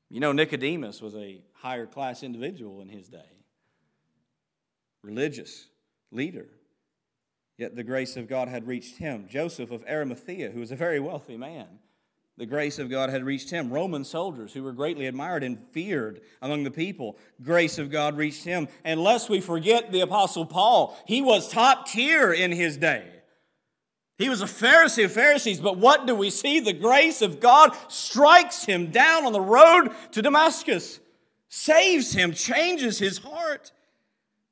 [0.10, 3.32] You know, Nicodemus was a higher class individual in his day,
[5.02, 5.68] religious
[6.12, 6.48] leader.
[7.58, 9.28] Yet the grace of God had reached him.
[9.30, 11.68] Joseph of Arimathea, who was a very wealthy man,
[12.38, 13.72] the grace of God had reached him.
[13.72, 18.44] Roman soldiers who were greatly admired and feared among the people, grace of God reached
[18.44, 18.68] him.
[18.84, 23.15] And lest we forget the Apostle Paul, he was top tier in his day.
[24.18, 26.60] He was a Pharisee of Pharisees, but what do we see?
[26.60, 31.00] The grace of God strikes him down on the road to Damascus,
[31.50, 33.74] saves him, changes his heart.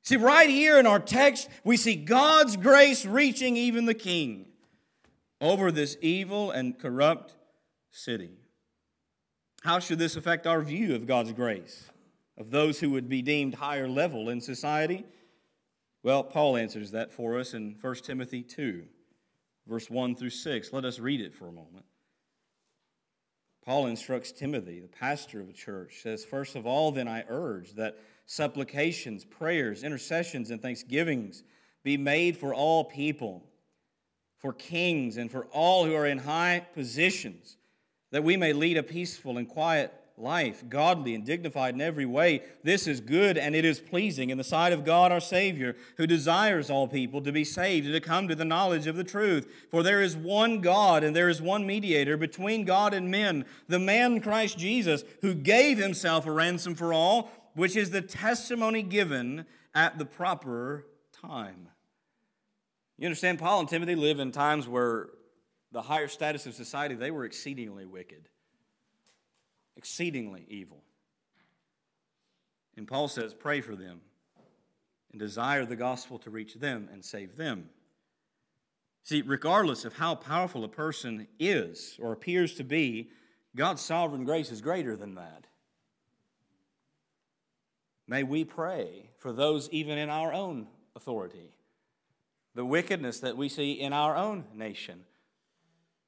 [0.02, 4.46] See, right here in our text, we see God's grace reaching even the king
[5.40, 7.34] over this evil and corrupt
[7.90, 8.32] city.
[9.62, 11.88] How should this affect our view of God's grace,
[12.36, 15.04] of those who would be deemed higher level in society?
[16.02, 18.84] Well, Paul answers that for us in 1 Timothy 2,
[19.66, 20.72] verse 1 through 6.
[20.72, 21.84] Let us read it for a moment.
[23.64, 27.72] Paul instructs Timothy, the pastor of a church, says, First of all, then I urge
[27.74, 31.42] that supplications, prayers, intercessions, and thanksgivings
[31.82, 33.44] be made for all people,
[34.38, 37.56] for kings, and for all who are in high positions,
[38.10, 42.42] that we may lead a peaceful and quiet life, godly and dignified in every way.
[42.62, 46.06] This is good and it is pleasing in the sight of God our Savior, who
[46.06, 49.50] desires all people to be saved and to come to the knowledge of the truth.
[49.70, 53.78] For there is one God and there is one mediator between God and men, the
[53.78, 59.46] man Christ Jesus, who gave himself a ransom for all which is the testimony given
[59.74, 61.68] at the proper time.
[62.98, 65.08] You understand, Paul and Timothy live in times where
[65.72, 68.28] the higher status of society, they were exceedingly wicked,
[69.76, 70.82] exceedingly evil.
[72.76, 74.00] And Paul says, pray for them
[75.12, 77.68] and desire the gospel to reach them and save them.
[79.04, 83.10] See, regardless of how powerful a person is or appears to be,
[83.54, 85.46] God's sovereign grace is greater than that.
[88.08, 91.54] May we pray for those even in our own authority.
[92.54, 95.04] The wickedness that we see in our own nation,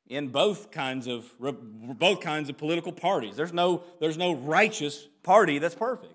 [0.08, 3.36] in both kinds of both kinds of political parties.
[3.36, 6.14] There's no, there's no righteous party that's perfect.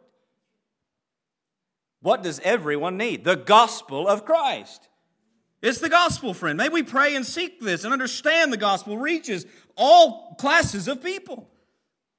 [2.02, 3.24] What does everyone need?
[3.24, 4.88] The gospel of Christ.
[5.62, 6.58] It's the gospel, friend.
[6.58, 9.46] May we pray and seek this and understand the gospel reaches
[9.78, 11.50] all classes of people.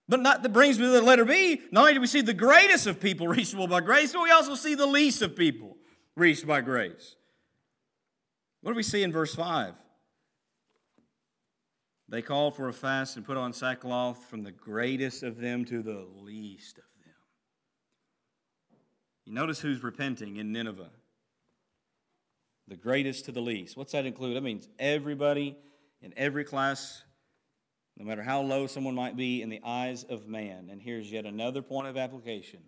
[0.08, 1.60] But not, that brings me to the letter B.
[1.72, 4.54] Not only do we see the greatest of people reachable by grace, but we also
[4.54, 5.76] see the least of people
[6.16, 7.16] reached by grace.
[8.60, 9.74] What do we see in verse 5?
[12.12, 15.82] They called for a fast and put on sackcloth from the greatest of them to
[15.82, 17.14] the least of them.
[19.24, 20.90] You notice who's repenting in Nineveh.
[22.68, 23.78] The greatest to the least.
[23.78, 24.36] What's that include?
[24.36, 25.56] That means everybody
[26.02, 27.02] in every class
[27.96, 30.68] no matter how low someone might be in the eyes of man.
[30.70, 32.60] And here's yet another point of application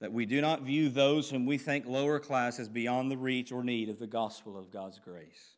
[0.00, 3.50] that we do not view those whom we think lower class as beyond the reach
[3.50, 5.56] or need of the gospel of God's grace.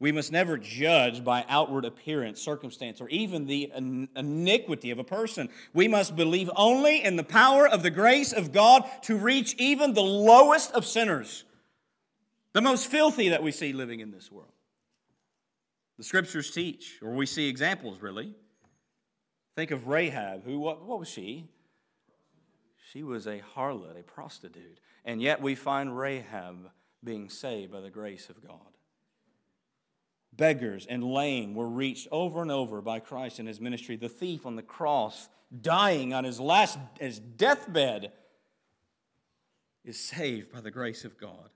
[0.00, 3.72] We must never judge by outward appearance, circumstance, or even the
[4.16, 5.48] iniquity of a person.
[5.72, 9.94] We must believe only in the power of the grace of God to reach even
[9.94, 11.44] the lowest of sinners,
[12.52, 14.52] the most filthy that we see living in this world.
[15.96, 18.34] The scriptures teach, or we see examples really.
[19.54, 21.48] Think of Rahab, who, what, what was she?
[22.92, 24.80] She was a harlot, a prostitute.
[25.04, 26.70] And yet we find Rahab
[27.02, 28.73] being saved by the grace of God.
[30.36, 33.96] Beggars and lame were reached over and over by Christ in his ministry.
[33.96, 35.28] The thief on the cross,
[35.62, 38.12] dying on his last his deathbed,
[39.84, 41.50] is saved by the grace of God.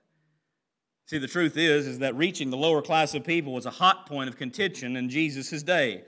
[1.05, 4.05] See, the truth is, is that reaching the lower class of people was a hot
[4.05, 6.03] point of contention in Jesus' day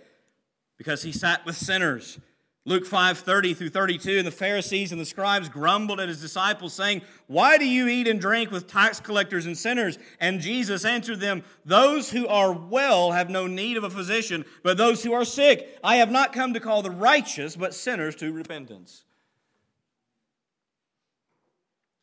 [0.77, 2.19] because he sat with sinners
[2.63, 6.73] Luke 5 30 through 32, and the Pharisees and the scribes grumbled at his disciples,
[6.73, 9.97] saying, Why do you eat and drink with tax collectors and sinners?
[10.19, 14.77] And Jesus answered them, Those who are well have no need of a physician, but
[14.77, 15.79] those who are sick.
[15.83, 19.05] I have not come to call the righteous, but sinners to repentance.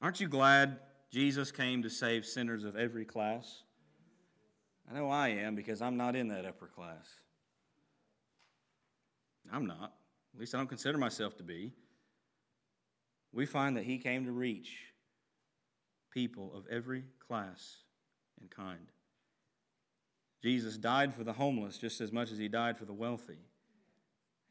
[0.02, 0.78] Aren't you glad
[1.12, 3.62] Jesus came to save sinners of every class?
[4.90, 7.06] I know I am because I'm not in that upper class.
[9.52, 9.92] I'm not.
[10.38, 11.72] At least I don't consider myself to be.
[13.32, 14.84] We find that he came to reach
[16.12, 17.78] people of every class
[18.40, 18.92] and kind.
[20.40, 23.40] Jesus died for the homeless just as much as he died for the wealthy.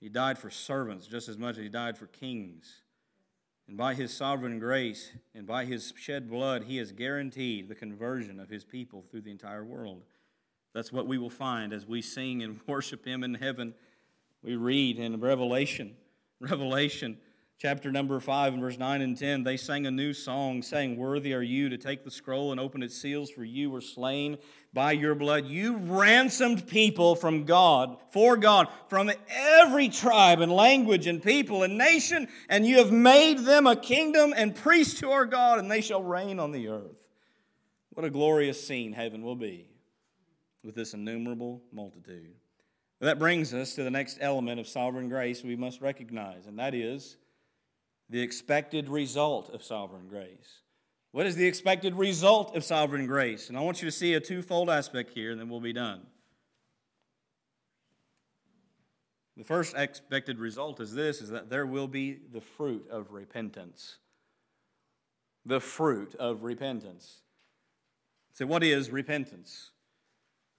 [0.01, 2.81] He died for servants just as much as he died for kings.
[3.69, 8.41] And by his sovereign grace and by his shed blood, he has guaranteed the conversion
[8.41, 10.03] of his people through the entire world.
[10.73, 13.73] That's what we will find as we sing and worship him in heaven
[14.43, 15.95] we read in Revelation,
[16.39, 17.17] Revelation
[17.59, 21.33] chapter number 5 and verse 9 and 10, they sang a new song saying, Worthy
[21.33, 24.38] are you to take the scroll and open its seals, for you were slain
[24.73, 25.47] by your blood.
[25.47, 31.77] You ransomed people from God, for God, from every tribe and language and people and
[31.77, 35.81] nation, and you have made them a kingdom and priests to our God, and they
[35.81, 36.95] shall reign on the earth.
[37.89, 39.71] What a glorious scene heaven will be
[40.63, 42.35] with this innumerable multitude.
[42.99, 46.73] That brings us to the next element of sovereign grace we must recognize, and that
[46.73, 47.17] is
[48.09, 50.61] the expected result of sovereign grace.
[51.11, 53.49] What is the expected result of sovereign grace?
[53.49, 56.01] And I want you to see a twofold aspect here, and then we'll be done.
[59.35, 63.97] The first expected result is this is that there will be the fruit of repentance.
[65.45, 67.21] The fruit of repentance.
[68.33, 69.71] So, what is repentance?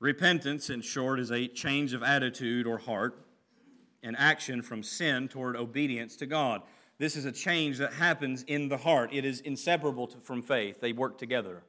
[0.00, 3.24] Repentance, in short, is a change of attitude or heart
[4.02, 6.62] and action from sin toward obedience to God.
[6.98, 9.10] This is a change that happens in the heart.
[9.12, 11.62] It is inseparable from faith, they work together.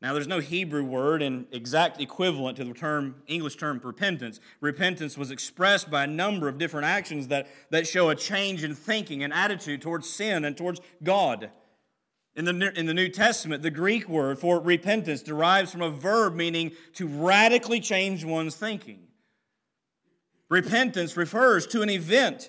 [0.00, 4.38] Now, there's no Hebrew word and exact equivalent to the term, English term repentance.
[4.60, 8.76] Repentance was expressed by a number of different actions that, that show a change in
[8.76, 11.50] thinking and attitude towards sin and towards God.
[12.38, 16.36] In the, in the New Testament, the Greek word for repentance derives from a verb
[16.36, 19.00] meaning to radically change one's thinking.
[20.48, 22.48] Repentance refers to an event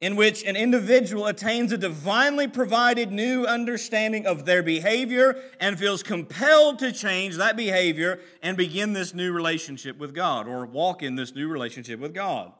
[0.00, 6.02] in which an individual attains a divinely provided new understanding of their behavior and feels
[6.02, 11.16] compelled to change that behavior and begin this new relationship with God or walk in
[11.16, 12.50] this new relationship with God.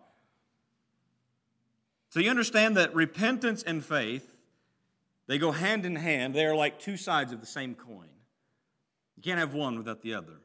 [2.11, 4.35] So you understand that repentance and faith
[5.29, 6.35] they go hand in hand.
[6.35, 8.09] They are like two sides of the same coin.
[9.17, 10.41] You can't have one without the other.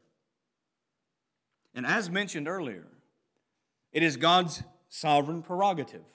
[1.73, 2.85] And as mentioned earlier,
[3.91, 6.05] it is God's sovereign prerogative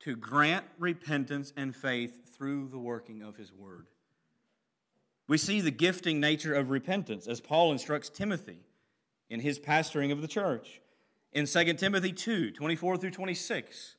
[0.00, 3.88] to grant repentance and faith through the working of His Word.
[5.26, 8.58] We see the gifting nature of repentance as Paul instructs Timothy
[9.30, 10.80] in his pastoring of the church.
[11.32, 13.96] In 2 Timothy 2 24 through 26,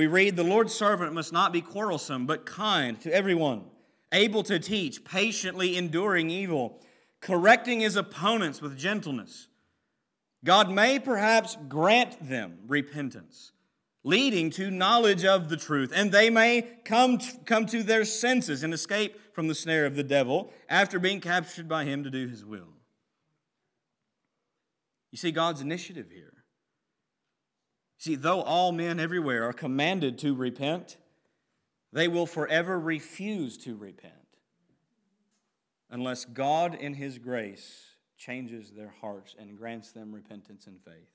[0.00, 3.64] we read, The Lord's servant must not be quarrelsome, but kind to everyone,
[4.12, 6.80] able to teach, patiently enduring evil,
[7.20, 9.48] correcting his opponents with gentleness.
[10.42, 13.52] God may perhaps grant them repentance,
[14.02, 18.62] leading to knowledge of the truth, and they may come to, come to their senses
[18.62, 22.26] and escape from the snare of the devil after being captured by him to do
[22.26, 22.72] his will.
[25.10, 26.39] You see God's initiative here.
[28.00, 30.96] See, though all men everywhere are commanded to repent,
[31.92, 34.14] they will forever refuse to repent
[35.90, 41.10] unless God, in His grace, changes their hearts and grants them repentance and faith.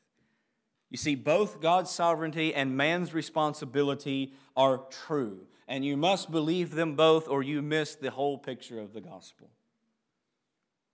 [0.92, 6.96] You see, both God's sovereignty and man's responsibility are true, and you must believe them
[6.96, 9.50] both or you miss the whole picture of the gospel.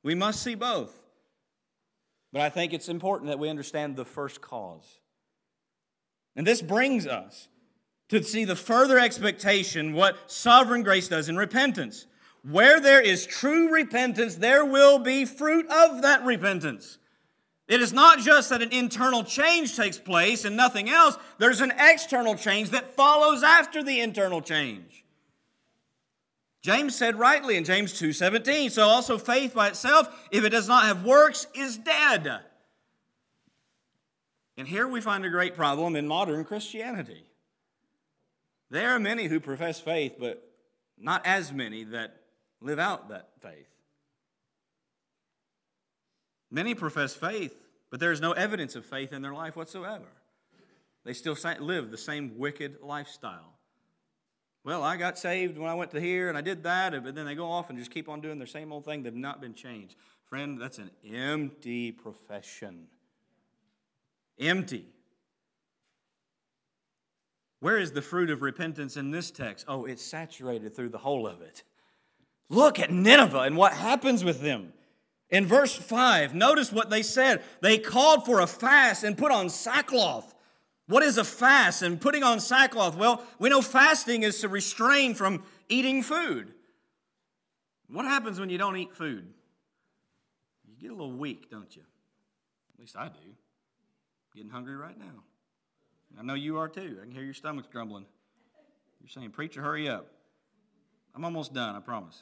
[0.03, 0.95] We must see both.
[2.31, 5.00] But I think it's important that we understand the first cause.
[6.35, 7.47] And this brings us
[8.09, 12.07] to see the further expectation what sovereign grace does in repentance.
[12.43, 16.97] Where there is true repentance, there will be fruit of that repentance.
[17.67, 21.71] It is not just that an internal change takes place and nothing else, there's an
[21.79, 25.05] external change that follows after the internal change.
[26.61, 30.85] James said rightly in James 2:17, so also faith by itself, if it does not
[30.85, 32.41] have works, is dead.
[34.57, 37.25] And here we find a great problem in modern Christianity.
[38.69, 40.43] There are many who profess faith, but
[40.97, 42.15] not as many that
[42.61, 43.67] live out that faith.
[46.49, 47.55] Many profess faith,
[47.89, 50.07] but there is no evidence of faith in their life whatsoever.
[51.03, 53.53] They still live the same wicked lifestyle.
[54.63, 57.25] Well, I got saved when I went to here and I did that, but then
[57.25, 59.01] they go off and just keep on doing their same old thing.
[59.01, 59.95] They've not been changed.
[60.25, 62.87] Friend, that's an empty profession.
[64.41, 64.85] Empty.
[67.59, 69.65] Where is the fruit of repentance in this text?
[69.67, 71.63] Oh, it's saturated through the whole of it.
[72.49, 74.73] Look at Nineveh and what happens with them.
[75.29, 77.43] In verse 5, notice what they said.
[77.61, 80.33] They called for a fast and put on sackcloth.
[80.87, 82.97] What is a fast and putting on sackcloth?
[82.97, 86.53] Well, we know fasting is to restrain from eating food.
[87.87, 89.27] What happens when you don't eat food?
[90.67, 91.83] You get a little weak, don't you?
[92.73, 93.35] At least I do.
[94.33, 95.23] Getting hungry right now.
[96.19, 96.97] I know you are too.
[96.99, 98.05] I can hear your stomach's grumbling.
[99.01, 100.07] You're saying, Preacher, hurry up.
[101.15, 102.21] I'm almost done, I promise.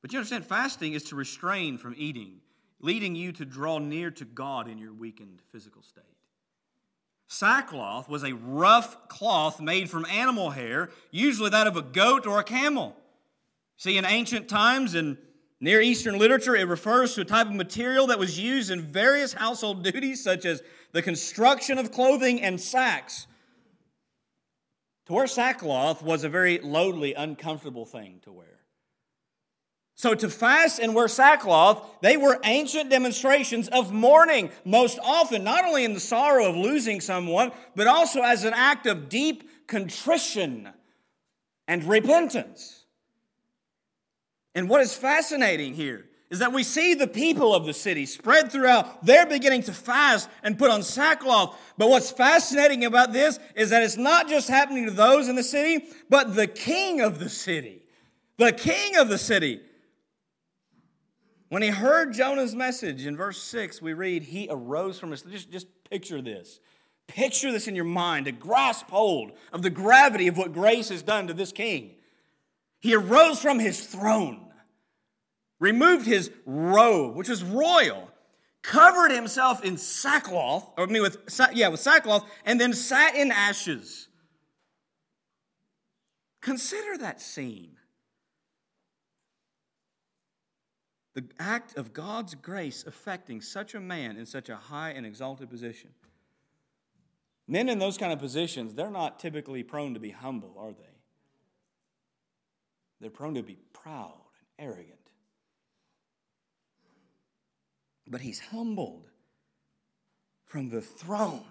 [0.00, 2.40] But you understand, fasting is to restrain from eating,
[2.80, 6.04] leading you to draw near to God in your weakened physical state.
[7.26, 12.38] Sackcloth was a rough cloth made from animal hair, usually that of a goat or
[12.38, 12.96] a camel.
[13.76, 15.18] See, in ancient times in
[15.60, 19.32] Near Eastern literature, it refers to a type of material that was used in various
[19.32, 23.26] household duties, such as the construction of clothing and sacks.
[25.06, 28.46] To wear sackcloth was a very lowly, uncomfortable thing to wear.
[29.96, 35.64] So, to fast and wear sackcloth, they were ancient demonstrations of mourning, most often, not
[35.64, 40.68] only in the sorrow of losing someone, but also as an act of deep contrition
[41.66, 42.77] and repentance.
[44.58, 48.50] And what is fascinating here is that we see the people of the city spread
[48.50, 49.06] throughout.
[49.06, 51.56] They're beginning to fast and put on sackcloth.
[51.78, 55.44] But what's fascinating about this is that it's not just happening to those in the
[55.44, 57.82] city, but the king of the city.
[58.36, 59.60] The king of the city
[61.50, 65.22] when he heard Jonah's message in verse 6, we read, he arose from his.
[65.22, 66.58] Just, just picture this.
[67.06, 71.02] Picture this in your mind to grasp hold of the gravity of what grace has
[71.02, 71.94] done to this king.
[72.80, 74.47] He arose from his throne,
[75.60, 78.10] removed his robe, which was royal,
[78.62, 81.18] covered himself in sackcloth, or I mean with
[81.52, 84.08] yeah, with sackcloth, and then sat in ashes.
[86.40, 87.78] Consider that scene.
[91.18, 95.50] the act of God's grace affecting such a man in such a high and exalted
[95.50, 95.90] position.
[97.48, 100.94] Men in those kind of positions, they're not typically prone to be humble, are they?
[103.00, 104.20] They're prone to be proud
[104.58, 104.97] and arrogant.
[108.10, 109.08] But he's humbled
[110.46, 111.44] from the throne,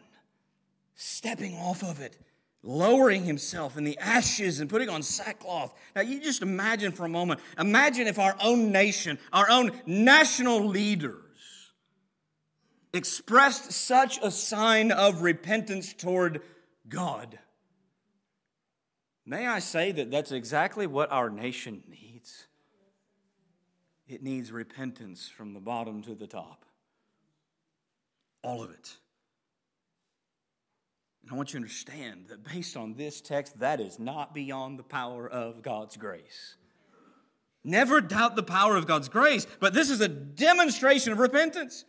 [0.96, 2.18] stepping off of it
[2.64, 5.74] lowering himself in the ashes and putting on sackcloth.
[5.96, 10.66] Now, you just imagine for a moment, imagine if our own nation, our own national
[10.66, 11.24] leaders,
[12.94, 16.42] expressed such a sign of repentance toward
[16.90, 17.40] God.
[19.26, 22.17] May I say that that's exactly what our nation needs?
[24.08, 26.66] It needs repentance from the bottom to the top.
[28.42, 28.96] All of it.
[31.22, 34.80] And I want you to understand that based on this text, that is not beyond
[34.80, 36.56] the power of God's grace.
[37.66, 41.84] Never doubt the power of God's grace, but this is a demonstration of repentance.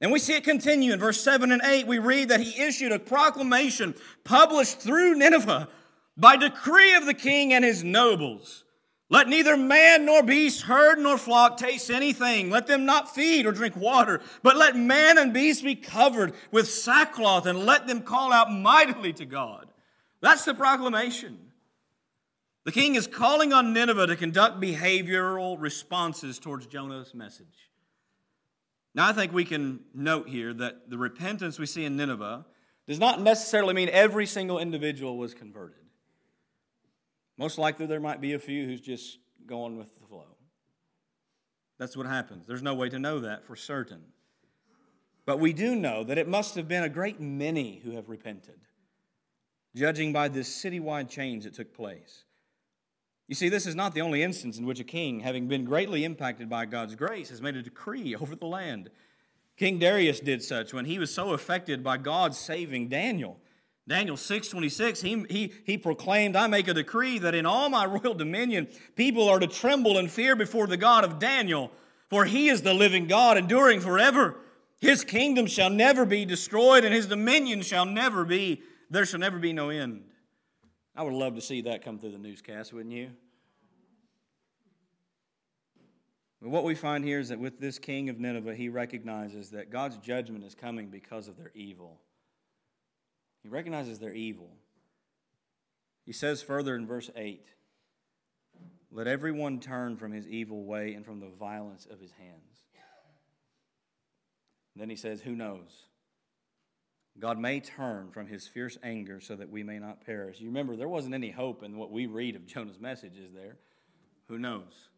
[0.00, 1.88] And we see it continue in verse 7 and 8.
[1.88, 5.68] We read that he issued a proclamation published through Nineveh
[6.16, 8.62] by decree of the king and his nobles
[9.10, 12.50] let neither man nor beast, herd nor flock taste anything.
[12.50, 16.68] Let them not feed or drink water, but let man and beast be covered with
[16.68, 19.66] sackcloth and let them call out mightily to God.
[20.20, 21.38] That's the proclamation.
[22.64, 27.70] The king is calling on Nineveh to conduct behavioral responses towards Jonah's message.
[28.94, 32.44] Now, I think we can note here that the repentance we see in Nineveh
[32.86, 35.87] does not necessarily mean every single individual was converted.
[37.38, 40.36] Most likely, there might be a few who's just going with the flow.
[41.78, 42.46] That's what happens.
[42.46, 44.02] There's no way to know that for certain.
[45.24, 48.58] But we do know that it must have been a great many who have repented,
[49.76, 52.24] judging by this citywide change that took place.
[53.28, 56.04] You see, this is not the only instance in which a king, having been greatly
[56.04, 58.90] impacted by God's grace, has made a decree over the land.
[59.56, 63.38] King Darius did such when he was so affected by God saving Daniel
[63.88, 67.86] Daniel 6 26, he, he, he proclaimed, I make a decree that in all my
[67.86, 71.72] royal dominion people are to tremble and fear before the God of Daniel,
[72.10, 74.36] for he is the living God, enduring forever.
[74.78, 79.38] His kingdom shall never be destroyed, and his dominion shall never be, there shall never
[79.38, 80.04] be no end.
[80.94, 83.10] I would love to see that come through the newscast, wouldn't you?
[86.42, 89.70] But what we find here is that with this king of Nineveh, he recognizes that
[89.70, 91.98] God's judgment is coming because of their evil.
[93.42, 94.50] He recognizes their evil.
[96.04, 97.46] He says further in verse 8
[98.90, 102.64] Let everyone turn from his evil way and from the violence of his hands.
[104.74, 105.86] And then he says, Who knows?
[107.18, 110.40] God may turn from his fierce anger so that we may not perish.
[110.40, 113.56] You remember, there wasn't any hope in what we read of Jonah's message, is there?
[114.28, 114.88] Who knows?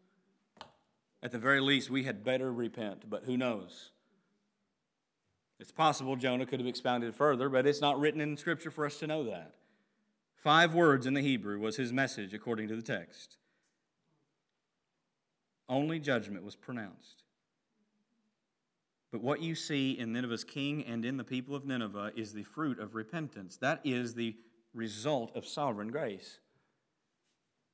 [1.23, 3.89] At the very least, we had better repent, but who knows?
[5.61, 8.97] It's possible Jonah could have expounded further, but it's not written in Scripture for us
[8.97, 9.53] to know that.
[10.35, 13.37] Five words in the Hebrew was his message according to the text.
[15.69, 17.23] Only judgment was pronounced.
[19.11, 22.43] But what you see in Nineveh's king and in the people of Nineveh is the
[22.43, 23.57] fruit of repentance.
[23.57, 24.35] That is the
[24.73, 26.39] result of sovereign grace.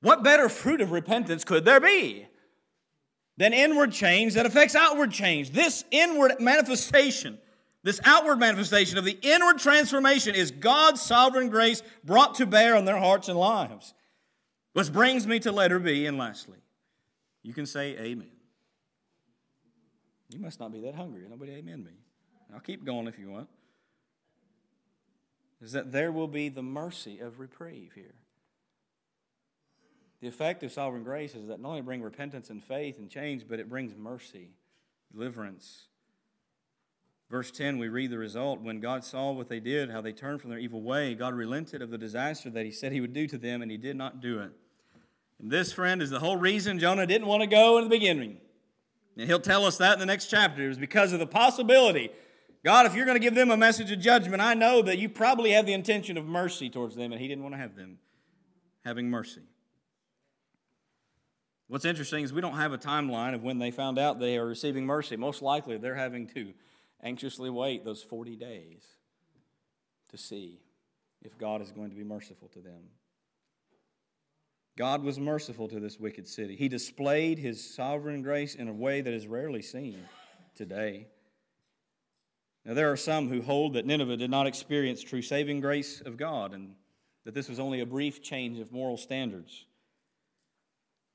[0.02, 2.28] What better fruit of repentance could there be
[3.38, 5.52] than inward change that affects outward change?
[5.52, 7.38] This inward manifestation,
[7.88, 12.84] this outward manifestation of the inward transformation is God's sovereign grace brought to bear on
[12.84, 13.94] their hearts and lives.
[14.74, 16.58] Which brings me to letter B, and lastly,
[17.44, 18.28] you can say amen.
[20.28, 21.24] You must not be that hungry.
[21.30, 21.94] Nobody amen me.
[22.54, 23.48] I'll keep going if you want.
[25.62, 28.16] Is that there will be the mercy of reprieve here.
[30.20, 33.46] The effect of sovereign grace is that not only bring repentance and faith and change,
[33.48, 34.50] but it brings mercy,
[35.14, 35.88] deliverance.
[37.30, 38.62] Verse 10, we read the result.
[38.62, 41.82] When God saw what they did, how they turned from their evil way, God relented
[41.82, 44.22] of the disaster that He said He would do to them, and He did not
[44.22, 44.52] do it.
[45.40, 48.38] And this, friend, is the whole reason Jonah didn't want to go in the beginning.
[49.18, 50.64] And he'll tell us that in the next chapter.
[50.64, 52.12] It was because of the possibility.
[52.64, 55.10] God, if you're going to give them a message of judgment, I know that you
[55.10, 57.98] probably have the intention of mercy towards them, and he didn't want to have them
[58.86, 59.42] having mercy.
[61.68, 64.46] What's interesting is we don't have a timeline of when they found out they are
[64.46, 65.18] receiving mercy.
[65.18, 66.54] Most likely, they're having to
[67.04, 68.84] anxiously wait those 40 days
[70.10, 70.60] to see
[71.24, 72.90] if God is going to be merciful to them.
[74.78, 76.56] God was merciful to this wicked city.
[76.56, 79.98] He displayed his sovereign grace in a way that is rarely seen
[80.56, 81.08] today.
[82.64, 86.18] Now, there are some who hold that Nineveh did not experience true saving grace of
[86.18, 86.76] God and
[87.26, 89.66] that this was only a brief change of moral standards.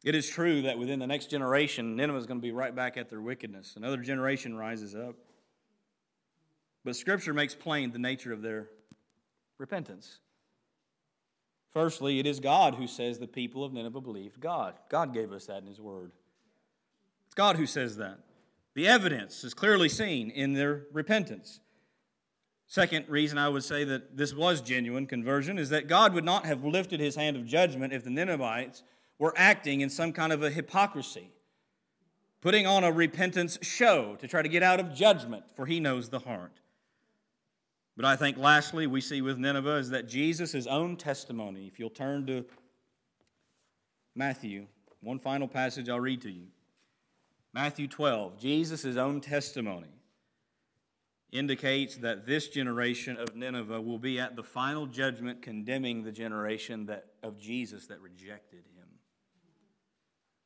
[0.02, 2.96] It is true that within the next generation, Nineveh is going to be right back
[2.96, 3.74] at their wickedness.
[3.76, 5.14] Another generation rises up.
[6.84, 8.68] But Scripture makes plain the nature of their
[9.58, 10.18] repentance.
[11.72, 14.74] Firstly, it is God who says the people of Nineveh believed God.
[14.88, 16.12] God gave us that in His Word.
[17.26, 18.18] It's God who says that.
[18.74, 21.60] The evidence is clearly seen in their repentance.
[22.66, 26.46] Second reason I would say that this was genuine conversion is that God would not
[26.46, 28.82] have lifted his hand of judgment if the Ninevites
[29.18, 31.32] were acting in some kind of a hypocrisy,
[32.40, 36.08] putting on a repentance show to try to get out of judgment, for he knows
[36.08, 36.61] the heart.
[37.96, 41.90] But I think lastly, we see with Nineveh is that Jesus' own testimony, if you'll
[41.90, 42.44] turn to
[44.14, 44.66] Matthew,
[45.00, 46.46] one final passage I'll read to you.
[47.52, 49.88] Matthew 12, Jesus' own testimony
[51.32, 56.86] indicates that this generation of Nineveh will be at the final judgment condemning the generation
[56.86, 58.88] that, of Jesus that rejected him.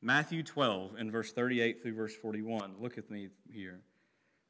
[0.01, 2.75] Matthew 12 and verse 38 through verse 41.
[2.79, 3.81] Look at me here.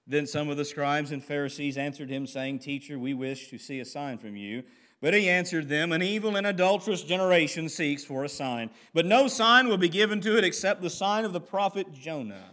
[0.08, 3.82] Then some of the scribes and Pharisees answered him, saying, Teacher, we wish to see
[3.82, 4.64] a sign from you.
[5.02, 9.28] But he answered them, An evil and adulterous generation seeks for a sign, but no
[9.28, 12.50] sign will be given to it except the sign of the prophet Jonah.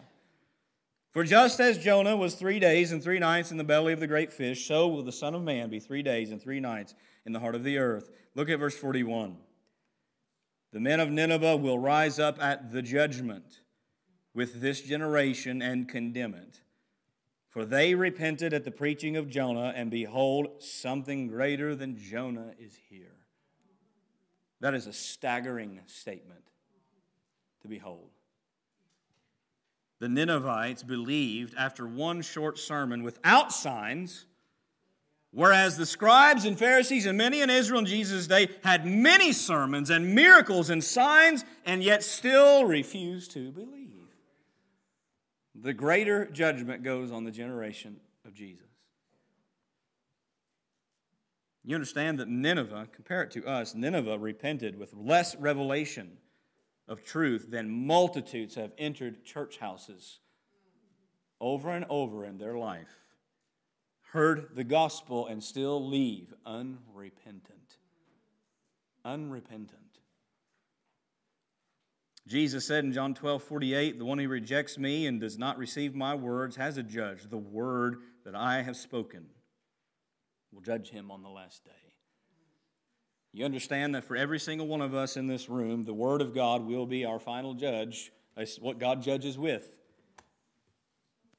[1.13, 4.09] For just as Jonah was three days and three nights in the belly of the
[4.09, 6.95] great fish, so will the Son of Man be three days and three nights
[7.25, 8.11] in the heart of the earth.
[8.35, 9.37] Look at verse 41.
[10.73, 13.61] The men of Nineveh will rise up at the judgment
[14.35, 16.61] with this generation and condemn it.
[17.55, 22.77] For they repented at the preaching of Jonah, and behold, something greater than Jonah is
[22.91, 23.15] here.
[24.59, 26.43] That is a staggering statement
[27.63, 28.11] to behold.
[30.01, 34.27] The Ninevites believed after one short sermon without signs,
[35.31, 39.91] whereas the scribes and Pharisees and many in Israel in Jesus' day had many sermons
[39.91, 43.84] and miracles and signs, and yet still refused to believe
[45.55, 48.67] the greater judgment goes on the generation of Jesus.
[51.63, 56.19] You understand that Nineveh, compare it to us, Nineveh repented with less revelation
[56.87, 60.21] of truth than multitudes have entered church houses
[61.41, 63.01] over and over in their life,
[64.13, 67.79] heard the gospel, and still leave unrepentant.
[69.05, 69.84] Unrepentant.
[72.27, 75.95] Jesus said in John 12, 48, The one who rejects me and does not receive
[75.95, 77.29] my words has a judge.
[77.29, 79.27] The word that I have spoken
[80.53, 81.71] will judge him on the last day.
[83.35, 86.33] You understand that for every single one of us in this room, the Word of
[86.33, 88.13] God will be our final judge.
[88.61, 89.77] What God judges with.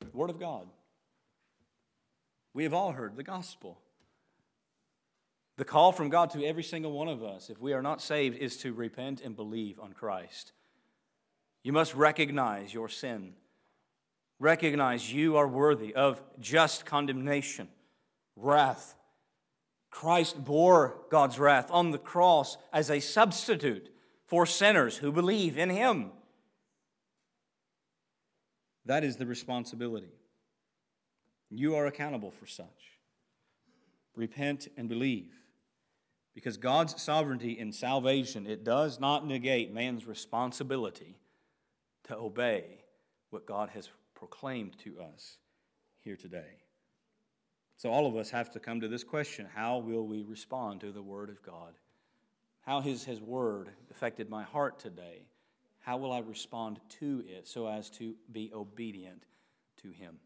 [0.02, 0.68] The Word of God.
[2.54, 3.80] We have all heard the gospel.
[5.56, 8.38] The call from God to every single one of us, if we are not saved,
[8.38, 10.52] is to repent and believe on Christ.
[11.66, 13.34] You must recognize your sin.
[14.40, 17.70] Recognize you are worthy of just condemnation,
[18.36, 18.94] wrath,
[19.90, 23.90] Christ bore God's wrath on the cross as a substitute
[24.28, 26.12] for sinners who believe in him.
[28.86, 30.14] That is the responsibility.
[31.50, 32.68] You are accountable for such.
[34.16, 35.34] Repent and believe.
[36.36, 41.18] Because God's sovereignty in salvation, it does not negate man's responsibility
[42.06, 42.64] to obey
[43.30, 45.38] what God has proclaimed to us
[46.04, 46.62] here today.
[47.78, 50.92] So, all of us have to come to this question how will we respond to
[50.92, 51.74] the Word of God?
[52.62, 55.28] How has His Word affected my heart today?
[55.82, 59.24] How will I respond to it so as to be obedient
[59.82, 60.18] to Him?